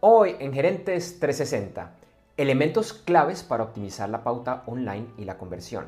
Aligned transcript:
Hoy 0.00 0.36
en 0.38 0.52
Gerentes 0.52 1.18
360, 1.18 1.90
elementos 2.36 2.92
claves 2.92 3.42
para 3.42 3.64
optimizar 3.64 4.08
la 4.08 4.22
pauta 4.22 4.62
online 4.66 5.08
y 5.18 5.24
la 5.24 5.36
conversión. 5.36 5.86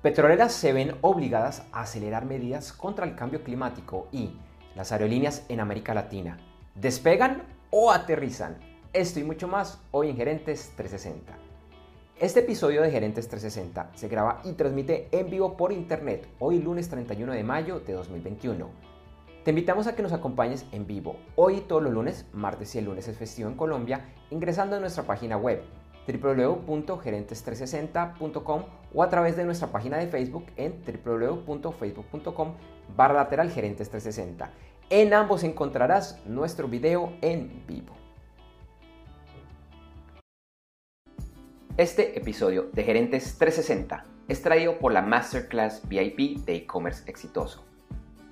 Petroleras 0.00 0.54
se 0.54 0.72
ven 0.72 0.96
obligadas 1.02 1.66
a 1.70 1.82
acelerar 1.82 2.24
medidas 2.24 2.72
contra 2.72 3.04
el 3.04 3.14
cambio 3.14 3.44
climático 3.44 4.08
y 4.12 4.30
las 4.74 4.92
aerolíneas 4.92 5.44
en 5.50 5.60
América 5.60 5.92
Latina. 5.92 6.38
¿Despegan 6.74 7.42
o 7.68 7.92
aterrizan? 7.92 8.56
Esto 8.94 9.20
y 9.20 9.24
mucho 9.24 9.46
más 9.46 9.78
hoy 9.90 10.08
en 10.08 10.16
Gerentes 10.16 10.72
360. 10.76 11.30
Este 12.18 12.40
episodio 12.40 12.80
de 12.80 12.90
Gerentes 12.90 13.28
360 13.28 13.90
se 13.94 14.08
graba 14.08 14.40
y 14.42 14.52
transmite 14.52 15.08
en 15.12 15.28
vivo 15.28 15.54
por 15.54 15.70
internet 15.70 16.26
hoy 16.38 16.60
lunes 16.60 16.88
31 16.88 17.34
de 17.34 17.44
mayo 17.44 17.80
de 17.80 17.92
2021. 17.92 18.87
Te 19.48 19.52
invitamos 19.52 19.86
a 19.86 19.96
que 19.96 20.02
nos 20.02 20.12
acompañes 20.12 20.66
en 20.72 20.86
vivo 20.86 21.16
hoy 21.34 21.62
todos 21.62 21.82
los 21.82 21.90
lunes, 21.90 22.26
martes 22.34 22.74
y 22.74 22.80
el 22.80 22.84
lunes 22.84 23.08
es 23.08 23.16
festivo 23.16 23.48
en 23.48 23.56
Colombia, 23.56 24.04
ingresando 24.30 24.76
a 24.76 24.78
nuestra 24.78 25.04
página 25.04 25.38
web 25.38 25.62
www.gerentes360.com 26.06 28.64
o 28.92 29.02
a 29.02 29.08
través 29.08 29.38
de 29.38 29.46
nuestra 29.46 29.68
página 29.68 29.96
de 29.96 30.08
Facebook 30.08 30.44
en 30.56 30.82
www.facebook.com 30.84 32.56
barra 32.94 33.14
lateral 33.14 33.50
gerentes 33.50 33.88
360. 33.88 34.50
En 34.90 35.14
ambos 35.14 35.42
encontrarás 35.44 36.20
nuestro 36.26 36.68
video 36.68 37.14
en 37.22 37.64
vivo. 37.66 37.94
Este 41.78 42.18
episodio 42.18 42.68
de 42.74 42.84
Gerentes 42.84 43.38
360 43.38 44.04
es 44.28 44.42
traído 44.42 44.78
por 44.78 44.92
la 44.92 45.00
Masterclass 45.00 45.88
VIP 45.88 46.44
de 46.44 46.56
e-commerce 46.56 47.10
exitoso. 47.10 47.67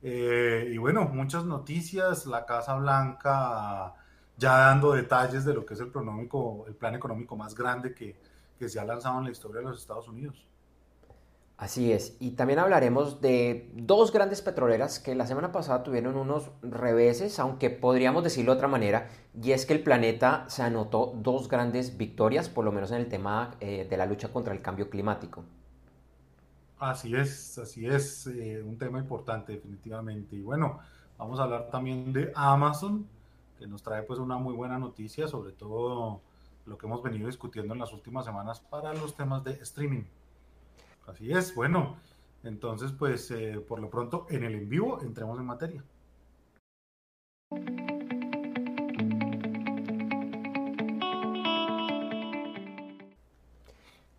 Eh, 0.02 0.70
y 0.72 0.78
bueno, 0.78 1.04
muchas 1.04 1.44
noticias, 1.44 2.26
la 2.26 2.44
Casa 2.44 2.74
Blanca 2.76 3.94
ya 4.36 4.58
dando 4.58 4.92
detalles 4.92 5.44
de 5.44 5.54
lo 5.54 5.64
que 5.64 5.74
es 5.74 5.80
el, 5.80 5.92
el 6.66 6.74
plan 6.74 6.94
económico 6.94 7.36
más 7.36 7.54
grande 7.54 7.94
que, 7.94 8.16
que 8.58 8.68
se 8.68 8.80
ha 8.80 8.84
lanzado 8.84 9.18
en 9.18 9.24
la 9.24 9.30
historia 9.30 9.60
de 9.60 9.68
los 9.68 9.80
Estados 9.80 10.08
Unidos. 10.08 10.44
Así 11.56 11.92
es, 11.92 12.16
y 12.18 12.32
también 12.32 12.58
hablaremos 12.58 13.20
de 13.20 13.70
dos 13.74 14.12
grandes 14.12 14.42
petroleras 14.42 14.98
que 14.98 15.14
la 15.14 15.24
semana 15.24 15.52
pasada 15.52 15.84
tuvieron 15.84 16.16
unos 16.16 16.50
reveses, 16.62 17.38
aunque 17.38 17.70
podríamos 17.70 18.24
decirlo 18.24 18.52
de 18.52 18.56
otra 18.56 18.66
manera, 18.66 19.08
y 19.40 19.52
es 19.52 19.64
que 19.64 19.72
el 19.72 19.82
planeta 19.82 20.46
se 20.48 20.62
anotó 20.62 21.12
dos 21.14 21.48
grandes 21.48 21.96
victorias, 21.96 22.48
por 22.48 22.64
lo 22.64 22.72
menos 22.72 22.90
en 22.90 22.98
el 22.98 23.08
tema 23.08 23.54
eh, 23.60 23.86
de 23.88 23.96
la 23.96 24.04
lucha 24.04 24.32
contra 24.32 24.52
el 24.52 24.62
cambio 24.62 24.90
climático. 24.90 25.44
Así 26.80 27.14
es, 27.14 27.56
así 27.56 27.86
es, 27.86 28.26
eh, 28.26 28.60
un 28.60 28.76
tema 28.76 28.98
importante 28.98 29.52
definitivamente. 29.52 30.34
Y 30.34 30.42
bueno, 30.42 30.80
vamos 31.16 31.38
a 31.38 31.44
hablar 31.44 31.70
también 31.70 32.12
de 32.12 32.32
Amazon, 32.34 33.06
que 33.56 33.68
nos 33.68 33.80
trae 33.80 34.02
pues 34.02 34.18
una 34.18 34.36
muy 34.38 34.54
buena 34.54 34.76
noticia, 34.78 35.28
sobre 35.28 35.52
todo 35.52 36.20
lo 36.66 36.76
que 36.76 36.86
hemos 36.86 37.00
venido 37.00 37.28
discutiendo 37.28 37.74
en 37.74 37.80
las 37.80 37.92
últimas 37.92 38.24
semanas 38.24 38.58
para 38.58 38.92
los 38.92 39.14
temas 39.14 39.44
de 39.44 39.52
streaming. 39.52 40.02
Así 41.06 41.30
es, 41.32 41.54
bueno, 41.54 41.96
entonces 42.42 42.92
pues 42.92 43.30
eh, 43.30 43.62
por 43.66 43.78
lo 43.78 43.90
pronto 43.90 44.26
en 44.30 44.42
el 44.44 44.54
en 44.54 44.68
vivo 44.68 45.00
entremos 45.02 45.38
en 45.38 45.44
materia. 45.46 45.84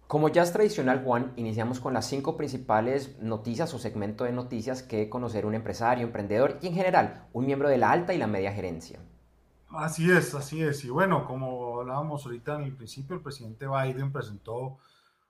Como 0.07 0.29
ya 0.29 0.43
es 0.43 0.53
tradicional, 0.53 1.03
Juan, 1.03 1.33
iniciamos 1.35 1.79
con 1.79 1.93
las 1.93 2.07
cinco 2.07 2.37
principales 2.37 3.19
noticias 3.19 3.73
o 3.73 3.79
segmento 3.79 4.23
de 4.23 4.31
noticias 4.31 4.83
que 4.83 5.09
conocer 5.09 5.45
un 5.45 5.55
empresario, 5.55 6.05
emprendedor 6.05 6.57
y 6.61 6.67
en 6.67 6.75
general 6.75 7.27
un 7.33 7.45
miembro 7.45 7.67
de 7.67 7.79
la 7.79 7.91
alta 7.91 8.13
y 8.13 8.17
la 8.17 8.27
media 8.27 8.53
gerencia. 8.53 8.99
Así 9.71 10.09
es, 10.09 10.33
así 10.35 10.61
es. 10.61 10.85
Y 10.85 10.89
bueno, 10.89 11.25
como 11.25 11.81
hablábamos 11.81 12.25
ahorita 12.25 12.55
en 12.55 12.63
el 12.63 12.75
principio, 12.75 13.15
el 13.15 13.21
presidente 13.23 13.65
Biden 13.67 14.13
presentó 14.13 14.77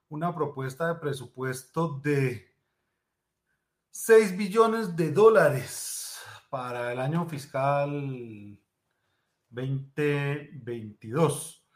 una 0.10 0.34
propuesta 0.34 0.88
de 0.88 0.96
presupuesto 0.96 2.00
de 2.04 2.56
6 3.92 4.38
billones 4.38 4.96
de 4.96 5.12
dólares 5.12 6.20
para 6.50 6.92
el 6.92 7.00
año 7.00 7.28
fiscal 7.28 8.60
2022, 9.50 11.68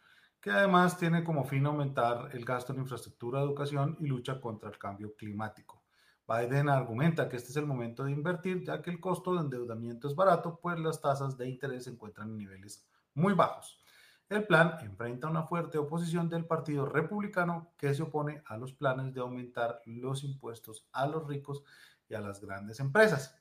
que 0.41 0.51
además 0.51 0.97
tiene 0.97 1.23
como 1.23 1.45
fin 1.45 1.66
aumentar 1.66 2.29
el 2.34 2.45
gasto 2.45 2.73
en 2.73 2.79
infraestructura, 2.79 3.41
educación 3.41 3.97
y 4.00 4.07
lucha 4.07 4.40
contra 4.40 4.69
el 4.69 4.78
cambio 4.78 5.16
climático. 5.16 5.84
Biden 6.28 6.69
argumenta 6.69 7.28
que 7.28 7.38
este 7.38 7.50
es 7.50 7.57
el 7.57 7.66
momento 7.66 8.03
de 8.03 8.11
invertir, 8.11 8.63
ya 8.63 8.81
que 8.81 8.91
el 8.91 9.00
costo 9.00 9.34
de 9.34 9.41
endeudamiento 9.41 10.07
es 10.07 10.16
barato, 10.16 10.59
pues 10.61 10.78
las 10.78 11.01
tasas 11.01 11.35
de 11.38 11.50
interés 11.50 11.85
se 11.85 11.90
encuentran 11.90 12.29
en 12.29 12.38
niveles 12.38 12.88
muy 13.16 13.34
bajos. 13.34 13.84
El 14.29 14.45
plan 14.45 14.78
enfrenta 14.81 15.28
una 15.28 15.41
fuerte 15.41 15.79
oposición 15.79 16.29
del 16.29 16.45
Partido 16.45 16.85
Republicano 16.85 17.73
que 17.75 17.95
se 17.95 18.03
opone 18.03 18.44
a 18.45 18.57
los 18.57 18.73
planes 18.73 19.12
de 19.12 19.22
aumentar 19.22 19.81
los 19.85 20.23
impuestos 20.23 20.88
a 20.91 21.07
los 21.07 21.28
ricos 21.28 21.63
y 22.07 22.13
a 22.13 22.22
las 22.22 22.40
grandes 22.40 22.79
empresas. 22.79 23.35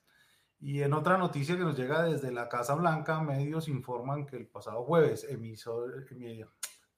Y 0.58 0.80
en 0.80 0.94
otra 0.94 1.18
noticia 1.18 1.58
que 1.58 1.62
nos 1.62 1.76
llega 1.76 2.04
desde 2.04 2.32
la 2.32 2.48
Casa 2.48 2.74
Blanca, 2.74 3.20
medios 3.20 3.68
informan 3.68 4.24
que 4.24 4.38
el 4.38 4.46
pasado 4.46 4.82
jueves 4.82 5.26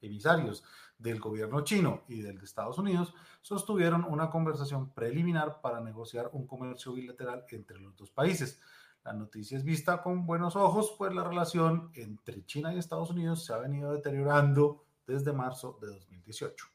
emisarios 0.01 0.63
del 0.97 1.19
gobierno 1.19 1.65
chino 1.65 2.03
y 2.07 2.21
del 2.21 2.37
de 2.39 2.45
Estados 2.45 2.77
Unidos 2.77 3.13
sostuvieron 3.41 4.05
una 4.05 4.29
conversación 4.29 4.93
preliminar 4.93 5.59
para 5.59 5.81
negociar 5.81 6.29
un 6.31 6.47
comercio 6.47 6.93
bilateral 6.93 7.43
entre 7.49 7.77
los 7.81 7.97
dos 7.97 8.09
países. 8.09 8.61
La 9.03 9.13
noticia 9.13 9.57
es 9.57 9.63
vista 9.63 10.03
con 10.03 10.27
buenos 10.27 10.55
ojos, 10.55 10.93
pues 10.95 11.11
la 11.13 11.23
relación 11.23 11.89
entre 11.95 12.45
China 12.45 12.71
y 12.71 12.77
Estados 12.77 13.09
Unidos 13.09 13.43
se 13.43 13.51
ha 13.51 13.57
venido 13.57 13.91
deteriorando 13.91 14.83
desde 15.07 15.33
marzo 15.33 15.79
de 15.81 15.87
2018. 15.87 16.67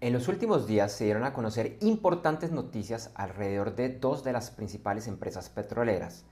En 0.00 0.12
los 0.12 0.28
últimos 0.28 0.68
días 0.68 0.92
se 0.92 1.04
dieron 1.04 1.24
a 1.24 1.32
conocer 1.32 1.78
importantes 1.80 2.52
noticias 2.52 3.10
alrededor 3.16 3.74
de 3.74 3.88
dos 3.88 4.22
de 4.22 4.32
las 4.32 4.52
principales 4.52 5.08
empresas 5.08 5.48
petroleras. 5.48 6.26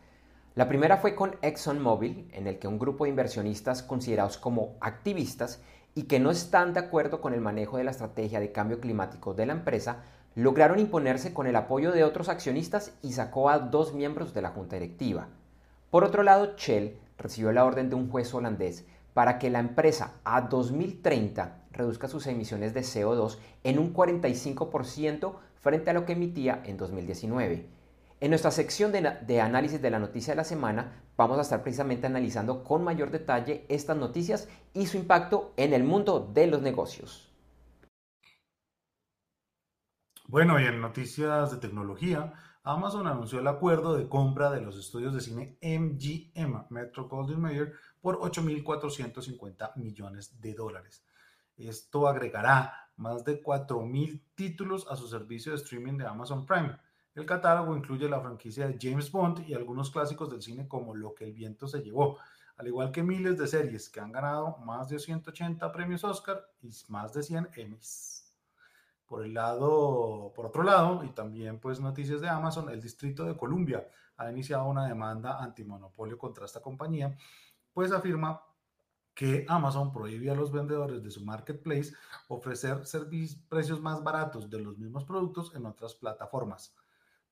La 0.55 0.69
primera 0.69 0.99
fue 0.99 1.17
con 1.17 1.37
ExxonMobil, 1.43 2.29
en 2.33 2.47
el 2.47 2.61
que 2.61 2.69
un 2.69 2.79
grupo 2.79 3.05
de 3.05 3.11
inversionistas 3.11 3.83
considerados 3.83 4.39
como 4.39 4.77
activistas 4.81 5.61
y 5.97 6.05
que 6.05 6.21
no 6.21 6.31
están 6.31 6.73
de 6.73 6.81
acuerdo 6.81 7.21
con 7.21 7.35
el 7.35 7.41
manejo 7.41 7.79
de 7.79 7.85
la 7.85 7.91
estrategia 7.91 8.39
de 8.39 8.53
cambio 8.53 8.81
climático 8.81 9.35
de 9.35 9.47
la 9.47 9.55
empresa 9.55 10.05
lograron 10.35 10.79
imponerse 10.79 11.35
con 11.35 11.47
el 11.47 11.57
apoyo 11.57 11.93
de 11.93 12.05
otros 12.05 12.29
accionistas 12.29 12.93
y 13.03 13.13
sacó 13.13 13.51
a 13.51 13.59
dos 13.59 13.95
miembros 13.95 14.33
de 14.33 14.43
la 14.43 14.51
junta 14.51 14.77
directiva. 14.77 15.29
Por 15.91 16.05
otro 16.05 16.23
lado, 16.23 16.55
Shell 16.57 16.97
recibió 17.19 17.53
la 17.53 17.65
orden 17.65 17.91
de 17.91 17.97
un 17.97 18.11
juez 18.11 18.33
holandés 18.33 18.85
para 19.13 19.39
que 19.39 19.51
la 19.51 19.59
empresa 19.59 20.15
a 20.25 20.43
2030 20.43 21.65
reduzca 21.73 22.09
sus 22.09 22.27
emisiones 22.27 22.75
de 22.75 22.83
CO2 22.83 23.39
en 23.65 23.79
un 23.79 23.93
45% 23.93 25.35
frente 25.57 25.91
a 25.91 25.93
lo 25.93 26.07
que 26.07 26.13
emitía 26.13 26.63
en 26.65 26.77
2019. 26.77 27.67
En 28.21 28.31
nuestra 28.31 28.51
sección 28.51 28.93
de, 28.93 29.17
de, 29.27 29.41
análisis 29.41 29.81
de 29.81 29.91
la 29.91 29.99
noticia 29.99 30.33
de 30.33 30.37
la 30.37 30.45
semana 30.45 31.03
vamos 31.17 31.39
a 31.39 31.43
estar 31.43 31.63
precisamente 31.63 32.07
analizando 32.07 32.65
con 32.65 32.85
mayor 32.85 33.11
detalle 33.11 33.65
estas 33.69 33.97
noticias 33.97 34.49
y 34.75 34.87
su 34.87 34.97
impacto 34.97 35.53
en 35.57 35.73
el 35.73 35.85
mundo 35.85 36.31
de 36.33 36.47
los 36.47 36.63
negocios. 36.63 37.30
Bueno, 40.31 40.61
y 40.61 40.65
en 40.65 40.81
noticias 40.81 41.51
de 41.51 41.57
tecnología, 41.57 42.33
Amazon 42.63 43.09
anunció 43.09 43.41
el 43.41 43.49
acuerdo 43.49 43.97
de 43.97 44.09
compra 44.09 44.49
de 44.53 44.61
los 44.61 44.79
estudios 44.79 45.13
de 45.13 45.21
cine 45.21 45.59
MGM, 45.61 46.67
Metro 46.69 47.09
Goldwyn 47.09 47.41
Mayer, 47.41 47.73
por 48.01 48.21
8.450 48.21 49.75
millones 49.75 50.41
de 50.41 50.55
dólares. 50.55 51.05
Esto 51.57 52.07
agregará 52.07 52.93
más 52.97 53.25
de 53.25 53.43
4.000 53.43 54.23
títulos 54.37 54.87
a 54.89 54.95
su 54.95 55.09
servicio 55.09 55.51
de 55.51 55.59
streaming 55.59 55.99
de 55.99 56.07
Amazon 56.07 56.47
Prime. 56.47 56.79
El 57.17 57.27
catálogo 57.27 57.77
incluye 57.77 58.09
la 58.09 58.21
franquicia 58.21 58.69
de 58.69 58.79
James 58.81 59.11
Bond 59.11 59.49
y 59.49 59.55
algunos 59.55 59.91
clásicos 59.91 60.31
del 60.31 60.43
cine 60.43 60.69
como 60.69 60.95
Lo 60.95 61.13
que 61.13 61.25
el 61.25 61.33
viento 61.33 61.67
se 61.67 61.83
llevó, 61.83 62.19
al 62.57 62.69
igual 62.69 62.93
que 62.93 63.03
miles 63.03 63.37
de 63.37 63.49
series 63.49 63.91
que 63.91 63.99
han 63.99 64.13
ganado 64.13 64.59
más 64.59 64.89
de 64.91 65.01
180 65.01 65.73
premios 65.73 66.05
Oscar 66.05 66.41
y 66.63 66.71
más 66.87 67.15
de 67.15 67.25
100 67.25 67.49
Emmys. 67.57 68.20
Por 69.11 69.25
el 69.25 69.35
lado, 69.35 70.33
por 70.37 70.47
otro 70.47 70.63
lado, 70.63 71.03
y 71.03 71.09
también 71.09 71.59
pues 71.59 71.81
noticias 71.81 72.21
de 72.21 72.29
Amazon, 72.29 72.69
el 72.71 72.81
Distrito 72.81 73.25
de 73.25 73.37
Columbia 73.37 73.85
ha 74.17 74.31
iniciado 74.31 74.69
una 74.69 74.87
demanda 74.87 75.43
antimonopolio 75.43 76.17
contra 76.17 76.45
esta 76.45 76.63
compañía, 76.63 77.19
pues 77.73 77.91
afirma 77.91 78.41
que 79.13 79.45
Amazon 79.49 79.93
prohíbe 79.93 80.31
a 80.31 80.37
los 80.37 80.53
vendedores 80.53 81.03
de 81.03 81.11
su 81.11 81.25
marketplace 81.25 81.93
ofrecer 82.29 82.85
precios 83.49 83.81
más 83.81 84.01
baratos 84.05 84.49
de 84.49 84.61
los 84.61 84.79
mismos 84.79 85.03
productos 85.03 85.57
en 85.57 85.67
otras 85.67 85.97
plataformas. 85.97 86.73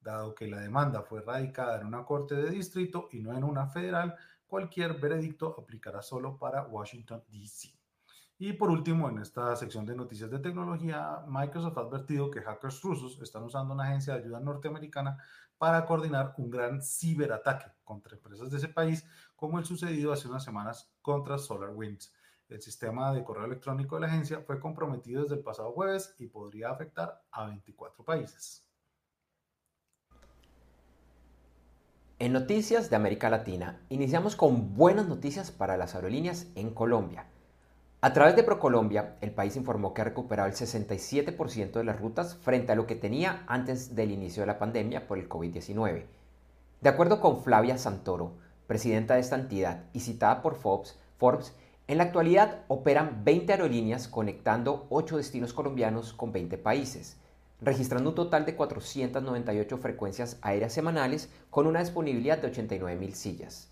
Dado 0.01 0.35
que 0.35 0.49
la 0.49 0.59
demanda 0.59 1.03
fue 1.03 1.23
radicada 1.23 1.81
en 1.81 1.87
una 1.87 2.05
corte 2.05 2.35
de 2.35 2.51
distrito 2.51 3.09
y 3.13 3.21
no 3.21 3.33
en 3.37 3.45
una 3.45 3.69
federal, 3.69 4.17
cualquier 4.49 4.95
veredicto 4.95 5.55
aplicará 5.57 6.03
solo 6.03 6.37
para 6.39 6.65
Washington, 6.65 7.23
D.C. 7.29 7.78
Y 8.41 8.53
por 8.53 8.71
último, 8.71 9.09
en 9.09 9.19
esta 9.19 9.57
sección 9.57 9.85
de 9.85 9.97
noticias 9.97 10.31
de 10.31 10.39
tecnología, 10.39 11.25
Microsoft 11.27 11.77
ha 11.77 11.81
advertido 11.81 12.31
que 12.31 12.41
hackers 12.41 12.81
rusos 12.83 13.21
están 13.21 13.43
usando 13.43 13.75
una 13.75 13.85
agencia 13.85 14.15
de 14.15 14.21
ayuda 14.21 14.39
norteamericana 14.39 15.19
para 15.59 15.85
coordinar 15.85 16.35
un 16.39 16.49
gran 16.49 16.81
ciberataque 16.81 17.73
contra 17.83 18.15
empresas 18.15 18.49
de 18.49 18.59
ese 18.59 18.69
país, 18.69 19.05
como 19.35 19.59
el 19.59 19.65
sucedido 19.65 20.13
hace 20.13 20.29
unas 20.29 20.45
semanas 20.45 20.89
contra 21.03 21.37
SolarWinds. 21.37 22.15
El 22.49 22.63
sistema 22.63 23.13
de 23.13 23.25
correo 23.25 23.45
electrónico 23.45 23.97
de 23.97 24.03
la 24.03 24.07
agencia 24.07 24.41
fue 24.41 24.61
comprometido 24.61 25.23
desde 25.23 25.35
el 25.35 25.43
pasado 25.43 25.73
jueves 25.73 26.15
y 26.19 26.29
podría 26.29 26.71
afectar 26.71 27.21
a 27.33 27.47
24 27.47 28.05
países. 28.05 28.65
En 32.21 32.33
Noticias 32.33 32.89
de 32.89 32.97
América 32.97 33.31
Latina, 33.31 33.81
iniciamos 33.89 34.37
con 34.37 34.75
buenas 34.75 35.09
noticias 35.09 35.51
para 35.51 35.77
las 35.77 35.97
aerolíneas 35.97 36.47
en 36.55 36.73
Colombia. 36.73 37.27
A 38.01 38.13
través 38.13 38.37
de 38.37 38.45
ProColombia, 38.45 39.17
el 39.21 39.33
país 39.33 39.57
informó 39.57 39.93
que 39.93 40.03
ha 40.03 40.05
recuperado 40.05 40.49
el 40.49 40.55
67% 40.55 41.73
de 41.73 41.85
las 41.85 41.99
rutas 41.99 42.37
frente 42.37 42.71
a 42.71 42.77
lo 42.77 42.87
que 42.87 42.95
tenía 42.95 43.43
antes 43.49 43.97
del 43.97 44.13
inicio 44.13 44.43
de 44.43 44.47
la 44.47 44.59
pandemia 44.59 45.09
por 45.09 45.19
el 45.19 45.29
COVID-19. 45.29 46.05
De 46.81 46.89
acuerdo 46.89 47.21
con 47.21 47.43
Flavia 47.43 47.77
Santoro, 47.77 48.33
presidenta 48.69 49.15
de 49.15 49.21
esta 49.21 49.35
entidad 49.35 49.85
y 49.93 50.01
citada 50.01 50.43
por 50.43 50.55
Forbes, 50.55 51.55
en 51.89 51.99
la 51.99 52.05
actualidad 52.05 52.61
operan 52.69 53.25
20 53.25 53.53
aerolíneas 53.53 54.07
conectando 54.07 54.87
8 54.91 55.17
destinos 55.17 55.53
colombianos 55.53 56.13
con 56.13 56.31
20 56.31 56.57
países 56.59 57.17
registrando 57.61 58.11
un 58.11 58.15
total 58.15 58.47
de 58.47 58.55
498 58.55 59.79
frecuencias 59.79 60.39
aéreas 60.43 60.73
semanales 60.73 61.29
con 61.51 61.67
una 61.67 61.81
disponibilidad 61.81 62.39
de 62.39 62.53
89.000 62.53 63.13
sillas. 63.13 63.69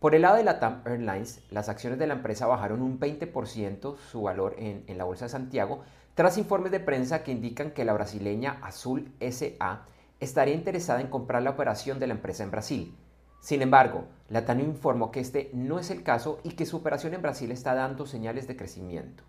Por 0.00 0.14
el 0.14 0.22
lado 0.22 0.36
de 0.36 0.44
la 0.44 0.60
TAM 0.60 0.80
Airlines, 0.86 1.42
las 1.50 1.68
acciones 1.68 1.98
de 1.98 2.06
la 2.06 2.14
empresa 2.14 2.46
bajaron 2.46 2.80
un 2.80 2.98
20% 2.98 3.98
su 3.98 4.22
valor 4.22 4.56
en, 4.56 4.82
la 4.96 5.04
Bolsa 5.04 5.26
de 5.26 5.28
Santiago 5.28 5.82
tras 6.14 6.38
informes 6.38 6.72
de 6.72 6.80
prensa 6.80 7.22
que 7.22 7.32
indican 7.32 7.72
que 7.72 7.84
la 7.84 7.92
brasileña 7.92 8.58
Azul 8.62 9.12
SA 9.20 9.84
estaría 10.18 10.54
interesada 10.54 11.02
en 11.02 11.08
comprar 11.08 11.42
la 11.42 11.50
operación 11.50 11.98
de 11.98 12.06
la 12.06 12.14
empresa 12.14 12.42
en 12.42 12.50
Brasil. 12.50 12.96
Sin 13.42 13.60
embargo, 13.60 14.06
la 14.30 14.46
TAM 14.46 14.60
informó 14.60 15.10
que 15.10 15.20
este 15.20 15.50
no 15.52 15.78
es 15.78 15.90
el 15.90 16.02
caso 16.02 16.40
y 16.44 16.52
que 16.52 16.64
su 16.64 16.78
operación 16.78 17.12
en 17.12 17.20
Brasil 17.20 17.50
está 17.50 17.74
dando 17.74 18.06
señales 18.06 18.48
de 18.48 18.56
crecimiento. 18.56 19.24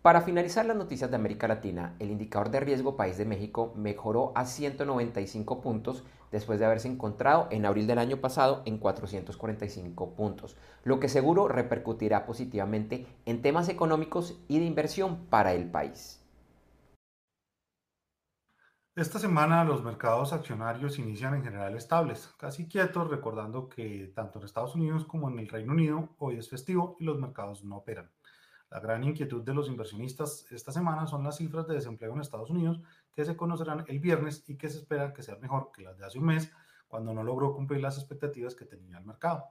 Para 0.00 0.22
finalizar 0.22 0.64
las 0.64 0.78
noticias 0.78 1.10
de 1.10 1.16
América 1.16 1.46
Latina, 1.46 1.94
el 1.98 2.10
indicador 2.10 2.50
de 2.50 2.60
riesgo 2.60 2.96
país 2.96 3.18
de 3.18 3.26
México 3.26 3.74
mejoró 3.76 4.32
a 4.34 4.46
195 4.46 5.60
puntos 5.60 6.04
después 6.30 6.58
de 6.58 6.66
haberse 6.66 6.88
encontrado 6.88 7.48
en 7.50 7.66
abril 7.66 7.86
del 7.86 7.98
año 7.98 8.18
pasado 8.18 8.62
en 8.64 8.78
445 8.78 10.14
puntos, 10.14 10.56
lo 10.84 11.00
que 11.00 11.08
seguro 11.08 11.48
repercutirá 11.48 12.26
positivamente 12.26 13.06
en 13.26 13.42
temas 13.42 13.68
económicos 13.68 14.38
y 14.48 14.58
de 14.58 14.64
inversión 14.64 15.26
para 15.26 15.52
el 15.52 15.70
país. 15.70 16.20
Esta 18.96 19.18
semana 19.18 19.64
los 19.64 19.82
mercados 19.82 20.32
accionarios 20.32 20.98
inician 20.98 21.34
en 21.34 21.44
general 21.44 21.76
estables, 21.76 22.34
casi 22.36 22.68
quietos, 22.68 23.08
recordando 23.08 23.68
que 23.68 24.12
tanto 24.14 24.38
en 24.38 24.44
Estados 24.44 24.74
Unidos 24.74 25.04
como 25.04 25.30
en 25.30 25.38
el 25.38 25.48
Reino 25.48 25.72
Unido 25.72 26.10
hoy 26.18 26.36
es 26.36 26.50
festivo 26.50 26.96
y 26.98 27.04
los 27.04 27.18
mercados 27.18 27.64
no 27.64 27.76
operan. 27.78 28.10
La 28.68 28.78
gran 28.78 29.02
inquietud 29.02 29.42
de 29.42 29.54
los 29.54 29.68
inversionistas 29.68 30.46
esta 30.52 30.70
semana 30.70 31.06
son 31.06 31.24
las 31.24 31.38
cifras 31.38 31.66
de 31.66 31.74
desempleo 31.74 32.12
en 32.12 32.20
Estados 32.20 32.50
Unidos 32.50 32.80
que 33.12 33.24
se 33.24 33.36
conocerán 33.36 33.84
el 33.88 33.98
viernes 34.00 34.44
y 34.48 34.56
que 34.56 34.68
se 34.68 34.78
espera 34.78 35.12
que 35.12 35.22
sean 35.22 35.40
mejor 35.40 35.70
que 35.72 35.82
las 35.82 35.98
de 35.98 36.06
hace 36.06 36.18
un 36.18 36.26
mes, 36.26 36.50
cuando 36.88 37.14
no 37.14 37.22
logró 37.22 37.54
cumplir 37.54 37.80
las 37.80 37.98
expectativas 37.98 38.54
que 38.54 38.64
tenía 38.64 38.98
el 38.98 39.04
mercado. 39.04 39.44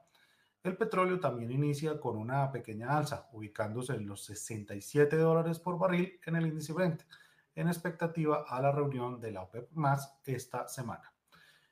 El 0.62 0.76
petróleo 0.76 1.20
también 1.22 1.52
inicia 1.52 2.00
con 2.00 2.18
una 2.18 2.52
pequeña 2.52 2.98
alza, 2.98 3.30
ubicándose 3.32 3.94
en 3.94 4.06
los 4.06 4.26
67 4.26 5.16
dólares 5.16 5.58
por 5.60 5.80
barril 5.80 6.20
en 6.26 6.36
el 6.36 6.48
índice 6.48 6.74
Brent, 6.74 7.04
en 7.56 7.68
expectativa 7.68 8.46
a 8.48 8.62
la 8.62 8.72
reunión 8.72 9.22
de 9.22 9.32
la 9.32 9.44
OPEP 9.44 9.72
más 9.72 10.20
esta 10.26 10.68
semana. 10.68 11.14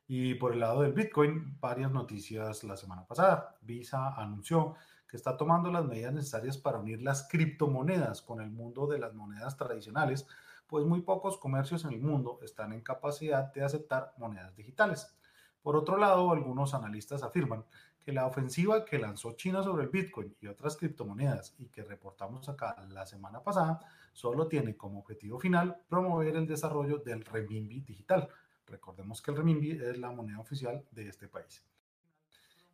Y 0.07 0.36
por 0.36 0.54
el 0.54 0.62
lado 0.62 0.83
del 0.83 0.94
Bitcoin, 0.94 1.60
varias 1.60 1.92
noticias 1.92 2.63
la 2.63 2.78
semana 2.78 3.06
pasada. 3.06 3.57
Visa 3.62 4.16
anunció 4.16 4.75
que 5.06 5.18
está 5.18 5.36
tomando 5.36 5.69
las 5.69 5.86
medidas 5.86 6.13
necesarias 6.13 6.57
para 6.57 6.80
unir 6.80 7.01
las 7.01 7.28
criptomonedas 7.28 8.22
con 8.22 8.40
el 8.40 8.51
mundo 8.51 8.88
de 8.88 9.00
las 9.00 9.13
monedas 9.13 9.57
tradicionales, 9.57 10.25
pues 10.68 10.86
muy 10.86 11.02
pocos 11.02 11.38
comercios 11.38 11.86
en 11.86 11.94
el 11.94 12.02
mundo 12.02 12.40
están 12.44 12.74
en 12.74 12.81
capacidad 12.81 13.52
de 13.54 13.64
aceptar 13.64 14.14
monedas 14.18 14.56
digitales. 14.56 15.16
Por 15.62 15.75
otro 15.75 15.98
lado, 15.98 16.31
algunos 16.31 16.74
analistas 16.74 17.24
afirman 17.24 17.66
que 18.00 18.14
la 18.14 18.25
ofensiva 18.25 18.86
que 18.86 19.00
lanzó 19.00 19.34
China 19.34 19.64
sobre 19.64 19.84
el 19.84 19.90
Bitcoin 19.90 20.34
y 20.40 20.48
otras 20.48 20.78
criptomonedas 20.78 21.56
y 21.58 21.68
que 21.68 21.84
reportamos 21.84 22.48
acá 22.48 22.75
la 22.90 23.06
semana 23.06 23.44
pasada 23.44 23.80
solo 24.14 24.48
tiene 24.48 24.78
como 24.78 25.00
objetivo 25.00 25.40
final 25.40 25.81
promover 25.90 26.38
el 26.38 26.48
desarrollo 26.48 27.00
del 27.00 27.25
renminbi 27.25 27.81
digital. 27.81 28.30
Recordemos 28.66 29.22
que 29.22 29.31
el 29.31 29.38
renminbi 29.38 29.72
es 29.72 29.98
la 29.98 30.12
moneda 30.12 30.40
oficial 30.40 30.86
de 30.92 31.10
este 31.10 31.28
país. 31.28 31.64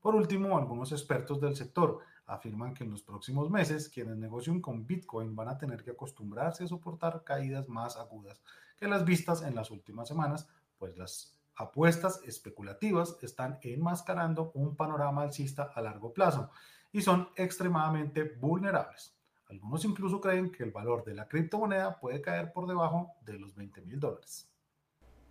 Por 0.03 0.15
último, 0.15 0.57
algunos 0.57 0.91
expertos 0.91 1.39
del 1.39 1.56
sector 1.56 1.99
afirman 2.25 2.73
que 2.73 2.83
en 2.83 2.92
los 2.92 3.01
próximos 3.01 3.49
meses 3.49 3.87
quienes 3.87 4.18
negocian 4.18 4.59
con 4.59 4.85
Bitcoin 4.85 5.33
van 5.33 5.47
a 5.47 5.57
tener 5.57 5.81
que 5.81 5.92
acostumbrarse 5.92 6.66
a 6.66 6.68
soportar 6.68 7.23
caídas 7.23 7.69
más 7.69 7.95
agudas 7.95 8.42
que 8.75 8.89
las 8.89 9.06
vistas 9.06 9.44
en 9.44 9.56
las 9.56 9.71
últimas 9.71 10.09
semanas, 10.09 10.49
pues 10.78 10.97
las 10.97 11.37
apuestas 11.56 12.19
especulativas 12.25 13.18
están 13.21 13.59
enmascarando 13.61 14.51
un 14.56 14.75
panorama 14.75 15.21
alcista 15.21 15.71
a 15.73 15.81
largo 15.81 16.13
plazo 16.13 16.49
y 16.92 17.01
son 17.01 17.30
extremadamente 17.37 18.25
vulnerables. 18.25 19.16
Algunos 19.47 19.85
incluso 19.85 20.19
creen 20.19 20.51
que 20.51 20.63
el 20.63 20.71
valor 20.71 21.06
de 21.06 21.13
la 21.13 21.30
criptomoneda 21.30 21.97
puede 21.97 22.21
caer 22.21 22.51
por 22.51 22.68
debajo 22.68 23.13
de 23.21 23.39
los 23.39 23.56
20 23.56 23.81
mil 23.83 24.01
dólares. 24.01 24.53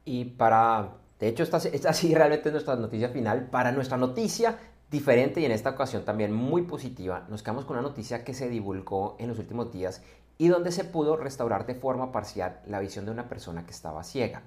Y 0.04 0.24
para, 0.24 0.90
de 1.18 1.28
hecho, 1.28 1.42
esta, 1.42 1.58
esta 1.58 1.92
sí 1.92 2.14
realmente 2.14 2.48
es 2.48 2.52
nuestra 2.52 2.76
noticia 2.76 3.08
final. 3.08 3.48
Para 3.50 3.72
nuestra 3.72 3.96
noticia 3.96 4.58
diferente 4.90 5.40
y 5.40 5.46
en 5.46 5.52
esta 5.52 5.70
ocasión 5.70 6.04
también 6.04 6.32
muy 6.32 6.62
positiva, 6.62 7.26
nos 7.28 7.42
quedamos 7.42 7.64
con 7.64 7.78
una 7.78 7.88
noticia 7.88 8.24
que 8.24 8.34
se 8.34 8.48
divulgó 8.50 9.16
en 9.18 9.28
los 9.28 9.38
últimos 9.38 9.72
días 9.72 10.02
y 10.36 10.48
donde 10.48 10.70
se 10.70 10.84
pudo 10.84 11.16
restaurar 11.16 11.66
de 11.66 11.74
forma 11.74 12.12
parcial 12.12 12.60
la 12.66 12.80
visión 12.80 13.06
de 13.06 13.10
una 13.10 13.28
persona 13.28 13.64
que 13.64 13.70
estaba 13.70 14.04
ciega. 14.04 14.42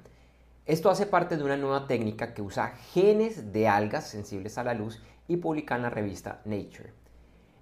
Esto 0.66 0.90
hace 0.90 1.06
parte 1.06 1.38
de 1.38 1.44
una 1.44 1.58
nueva 1.58 1.88
técnica 1.88 2.34
que 2.34 2.42
usa 2.42 2.74
genes 2.94 3.54
de 3.54 3.68
algas 3.68 4.08
sensibles 4.08 4.58
a 4.58 4.64
la 4.64 4.74
luz 4.74 5.02
y 5.28 5.38
publica 5.38 5.76
en 5.76 5.84
la 5.84 5.90
revista 5.90 6.42
Nature. 6.46 6.92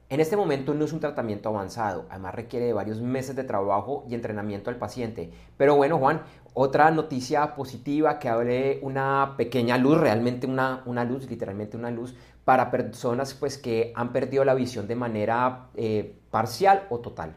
En 0.09 0.19
este 0.19 0.37
momento 0.37 0.73
no 0.73 0.85
es 0.85 0.93
un 0.93 0.99
tratamiento 0.99 1.49
avanzado, 1.49 2.05
además 2.09 2.35
requiere 2.35 2.65
de 2.65 2.73
varios 2.73 3.01
meses 3.01 3.35
de 3.35 3.43
trabajo 3.43 4.05
y 4.09 4.13
entrenamiento 4.13 4.69
al 4.69 4.77
paciente. 4.77 5.31
Pero 5.57 5.75
bueno, 5.75 5.97
Juan, 5.97 6.21
otra 6.53 6.91
noticia 6.91 7.55
positiva 7.55 8.19
que 8.19 8.29
hable 8.29 8.79
una 8.81 9.35
pequeña 9.37 9.77
luz, 9.77 9.97
realmente 9.97 10.47
una, 10.47 10.83
una 10.85 11.03
luz, 11.03 11.29
literalmente 11.29 11.77
una 11.77 11.91
luz, 11.91 12.15
para 12.45 12.71
personas 12.71 13.33
pues, 13.33 13.57
que 13.57 13.93
han 13.95 14.11
perdido 14.11 14.43
la 14.45 14.53
visión 14.53 14.87
de 14.87 14.95
manera 14.95 15.69
eh, 15.75 16.19
parcial 16.29 16.87
o 16.89 16.99
total. 16.99 17.35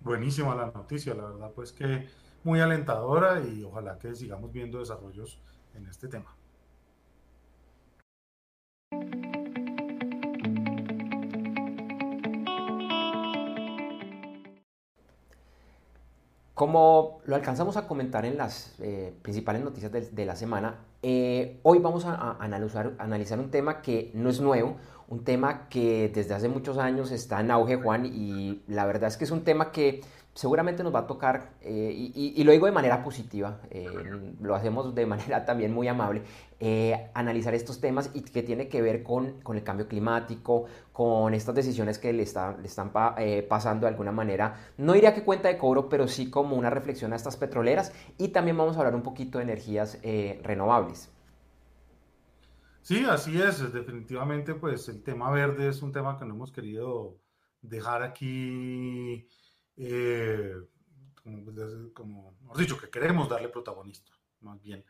Buenísima 0.00 0.54
la 0.54 0.66
noticia, 0.66 1.14
la 1.14 1.24
verdad 1.24 1.50
pues 1.54 1.72
que 1.72 2.06
muy 2.44 2.60
alentadora 2.60 3.40
y 3.40 3.64
ojalá 3.64 3.98
que 3.98 4.14
sigamos 4.14 4.52
viendo 4.52 4.78
desarrollos 4.78 5.40
en 5.74 5.86
este 5.86 6.06
tema. 6.06 6.36
Como 16.56 17.20
lo 17.26 17.36
alcanzamos 17.36 17.76
a 17.76 17.86
comentar 17.86 18.24
en 18.24 18.38
las 18.38 18.74
eh, 18.80 19.12
principales 19.20 19.62
noticias 19.62 19.92
de, 19.92 20.24
la 20.24 20.36
semana, 20.36 20.86
eh, 21.02 21.60
hoy 21.62 21.80
vamos 21.80 22.06
a, 22.06 22.38
analizar, 22.42 22.94
analizar, 22.96 23.38
un 23.38 23.50
tema 23.50 23.82
que 23.82 24.10
no 24.14 24.30
es 24.30 24.40
nuevo, 24.40 24.78
un 25.08 25.24
tema 25.24 25.68
que 25.68 26.10
desde 26.14 26.34
hace 26.34 26.48
muchos 26.48 26.78
años 26.78 27.10
está 27.12 27.40
en 27.40 27.50
auge, 27.50 27.76
Juan, 27.76 28.06
y 28.06 28.62
la 28.66 28.86
verdad 28.86 29.08
es 29.08 29.16
que 29.16 29.24
es 29.24 29.30
un 29.30 29.44
tema 29.44 29.70
que 29.70 30.00
seguramente 30.36 30.82
nos 30.82 30.94
va 30.94 31.00
a 31.00 31.06
tocar, 31.06 31.52
eh, 31.62 32.12
y, 32.14 32.44
lo 32.44 32.52
digo 32.52 32.66
de 32.66 32.72
manera 32.72 33.02
positiva, 33.02 33.58
eh, 33.70 33.88
lo 34.42 34.54
hacemos 34.54 34.94
de 34.94 35.06
manera 35.06 35.44
también 35.46 35.72
muy 35.72 35.88
amable, 35.88 36.22
eh, 36.60 37.08
analizar 37.14 37.54
estos 37.54 37.80
temas 37.80 38.10
y 38.12 38.20
que 38.20 38.42
tiene 38.42 38.68
que 38.68 38.82
ver 38.82 39.02
con, 39.02 39.40
con, 39.40 39.56
el 39.56 39.64
cambio 39.64 39.88
climático, 39.88 40.66
con 40.92 41.32
estas 41.32 41.54
decisiones 41.54 41.98
que 41.98 42.12
le, 42.12 42.22
está, 42.22 42.54
le 42.58 42.66
están 42.66 42.92
pasando 43.48 43.86
de 43.86 43.92
alguna 43.92 44.12
manera, 44.12 44.56
no 44.76 44.92
diría 44.92 45.14
que 45.14 45.22
cuenta 45.22 45.48
de 45.48 45.56
cobro, 45.56 45.88
pero 45.88 46.06
sí 46.06 46.28
como 46.28 46.54
una 46.54 46.68
reflexión 46.68 47.14
a 47.14 47.16
estas 47.16 47.38
petroleras 47.38 47.92
y 48.18 48.28
también 48.28 48.58
vamos 48.58 48.76
a 48.76 48.80
hablar 48.80 48.94
un 48.94 49.02
poquito 49.02 49.38
de 49.38 49.44
energías 49.44 49.98
renovables. 50.42 51.10
Sí, 52.86 53.04
así 53.04 53.42
es, 53.42 53.72
definitivamente 53.72 54.54
pues 54.54 54.88
el 54.88 55.02
tema 55.02 55.28
verde 55.32 55.70
es 55.70 55.82
un 55.82 55.90
tema 55.90 56.16
que 56.16 56.24
no 56.24 56.34
hemos 56.34 56.52
querido 56.52 57.18
dejar 57.60 58.04
aquí 58.04 59.28
eh, 59.76 60.54
como, 61.92 62.36
hemos 62.40 62.56
dicho, 62.56 62.78
que 62.78 62.88
queremos 62.88 63.28
darle 63.28 63.48
protagonista, 63.48 64.12
más 64.38 64.62
bien. 64.62 64.84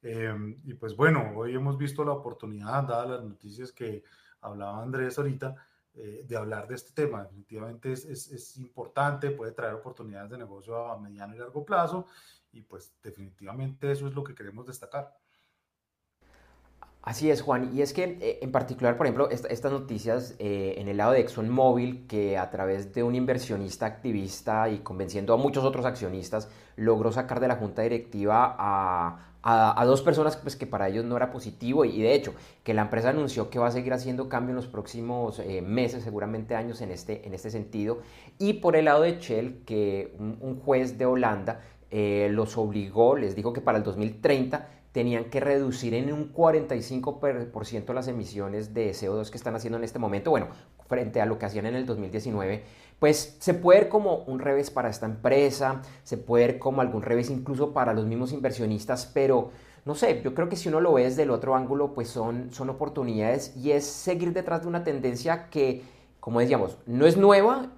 Eh, 0.00 0.34
y 0.64 0.72
pues 0.72 0.96
bueno, 0.96 1.34
hoy 1.36 1.54
hemos 1.54 1.76
visto 1.76 2.02
la 2.06 2.12
oportunidad, 2.12 2.84
dadas 2.84 3.10
las 3.10 3.24
noticias 3.24 3.70
que 3.70 4.02
hablaba 4.40 4.82
Andrés 4.82 5.18
ahorita, 5.18 5.54
eh, 5.92 6.24
de 6.26 6.36
hablar 6.38 6.66
de 6.66 6.76
este 6.76 6.94
tema. 6.94 7.24
Definitivamente 7.24 7.92
es, 7.92 8.06
es, 8.06 8.32
es, 8.32 8.56
importante, 8.56 9.30
puede 9.30 9.52
traer 9.52 9.74
oportunidades 9.74 10.30
de 10.30 10.38
negocio 10.38 10.90
a 10.90 10.98
mediano 10.98 11.34
y 11.34 11.38
largo 11.38 11.66
plazo 11.66 12.06
y 12.50 12.62
pues 12.62 12.94
definitivamente 13.02 13.92
eso 13.92 14.08
es 14.08 14.14
lo 14.14 14.24
que 14.24 14.34
queremos 14.34 14.64
destacar. 14.66 15.14
Así 17.02 17.30
es, 17.30 17.42
Juan. 17.42 17.70
Y 17.74 17.82
es 17.82 17.92
que 17.92 18.16
eh, 18.20 18.38
en 18.42 18.52
particular, 18.52 18.96
por 18.96 19.06
ejemplo, 19.06 19.28
estas 19.28 19.72
noticias 19.72 20.36
eh, 20.38 20.76
en 20.78 20.86
el 20.86 20.98
lado 20.98 21.12
de 21.12 21.20
ExxonMobil, 21.20 22.06
que 22.06 22.38
a 22.38 22.48
través 22.50 22.94
de 22.94 23.02
un 23.02 23.16
inversionista 23.16 23.86
activista 23.86 24.68
y 24.68 24.78
convenciendo 24.78 25.34
a 25.34 25.36
muchos 25.36 25.64
otros 25.64 25.84
accionistas, 25.84 26.48
logró 26.76 27.10
sacar 27.10 27.40
de 27.40 27.48
la 27.48 27.56
junta 27.56 27.82
directiva 27.82 28.54
a, 28.56 29.28
dos 29.84 30.02
personas 30.02 30.36
pues, 30.36 30.54
que 30.54 30.68
para 30.68 30.88
ellos 30.88 31.04
no 31.04 31.16
era 31.16 31.32
positivo 31.32 31.84
y, 31.84 32.00
de 32.00 32.14
hecho 32.14 32.32
que 32.62 32.72
la 32.72 32.82
empresa 32.82 33.10
anunció 33.10 33.50
que 33.50 33.58
va 33.58 33.66
a 33.66 33.72
seguir 33.72 33.92
haciendo 33.92 34.28
cambio 34.28 34.50
en 34.50 34.56
los 34.56 34.68
próximos 34.68 35.40
eh, 35.40 35.60
meses, 35.60 36.04
seguramente 36.04 36.54
años 36.54 36.80
en 36.82 36.92
este, 36.92 37.26
en 37.26 37.34
este 37.34 37.50
sentido. 37.50 37.98
Y 38.38 38.54
por 38.54 38.76
el 38.76 38.84
lado 38.84 39.02
de 39.02 39.18
Shell, 39.18 39.64
que 39.66 40.14
un, 40.20 40.60
juez 40.60 40.98
de 40.98 41.06
Holanda 41.06 41.62
los 41.90 42.56
obligó, 42.56 43.16
les 43.16 43.34
dijo 43.34 43.52
que 43.52 43.60
para 43.60 43.76
el 43.76 43.84
2030 43.84 44.81
tenían 44.92 45.24
que 45.24 45.40
reducir 45.40 45.94
en 45.94 46.12
un 46.12 46.32
45% 46.32 47.94
las 47.94 48.08
emisiones 48.08 48.74
de 48.74 48.90
CO2 48.92 49.30
que 49.30 49.38
están 49.38 49.54
haciendo 49.56 49.78
en 49.78 49.84
este 49.84 49.98
momento, 49.98 50.30
bueno, 50.30 50.48
frente 50.86 51.20
a 51.20 51.26
lo 51.26 51.38
que 51.38 51.46
hacían 51.46 51.66
en 51.66 51.74
el 51.74 51.86
2019, 51.86 52.62
pues 52.98 53.36
se 53.40 53.54
puede 53.54 53.80
ver 53.80 53.88
como 53.88 54.18
un 54.24 54.38
revés 54.38 54.70
para 54.70 54.90
esta 54.90 55.06
empresa, 55.06 55.82
se 56.04 56.18
puede 56.18 56.46
ver 56.46 56.58
como 56.58 56.82
algún 56.82 57.02
revés 57.02 57.30
incluso 57.30 57.72
para 57.72 57.94
los 57.94 58.04
mismos 58.04 58.32
inversionistas, 58.32 59.06
pero 59.06 59.50
no 59.84 59.94
sé, 59.94 60.20
yo 60.22 60.34
creo 60.34 60.48
que 60.48 60.56
si 60.56 60.68
uno 60.68 60.80
lo 60.80 60.92
ve 60.92 61.04
desde 61.04 61.22
el 61.22 61.30
otro 61.30 61.56
ángulo, 61.56 61.94
pues 61.94 62.08
son, 62.08 62.52
son 62.52 62.70
oportunidades 62.70 63.56
y 63.56 63.72
es 63.72 63.84
seguir 63.84 64.32
detrás 64.32 64.62
de 64.62 64.68
una 64.68 64.84
tendencia 64.84 65.48
que, 65.48 65.82
como 66.20 66.38
decíamos, 66.38 66.78
no 66.86 67.06
es 67.06 67.16
nueva 67.16 67.70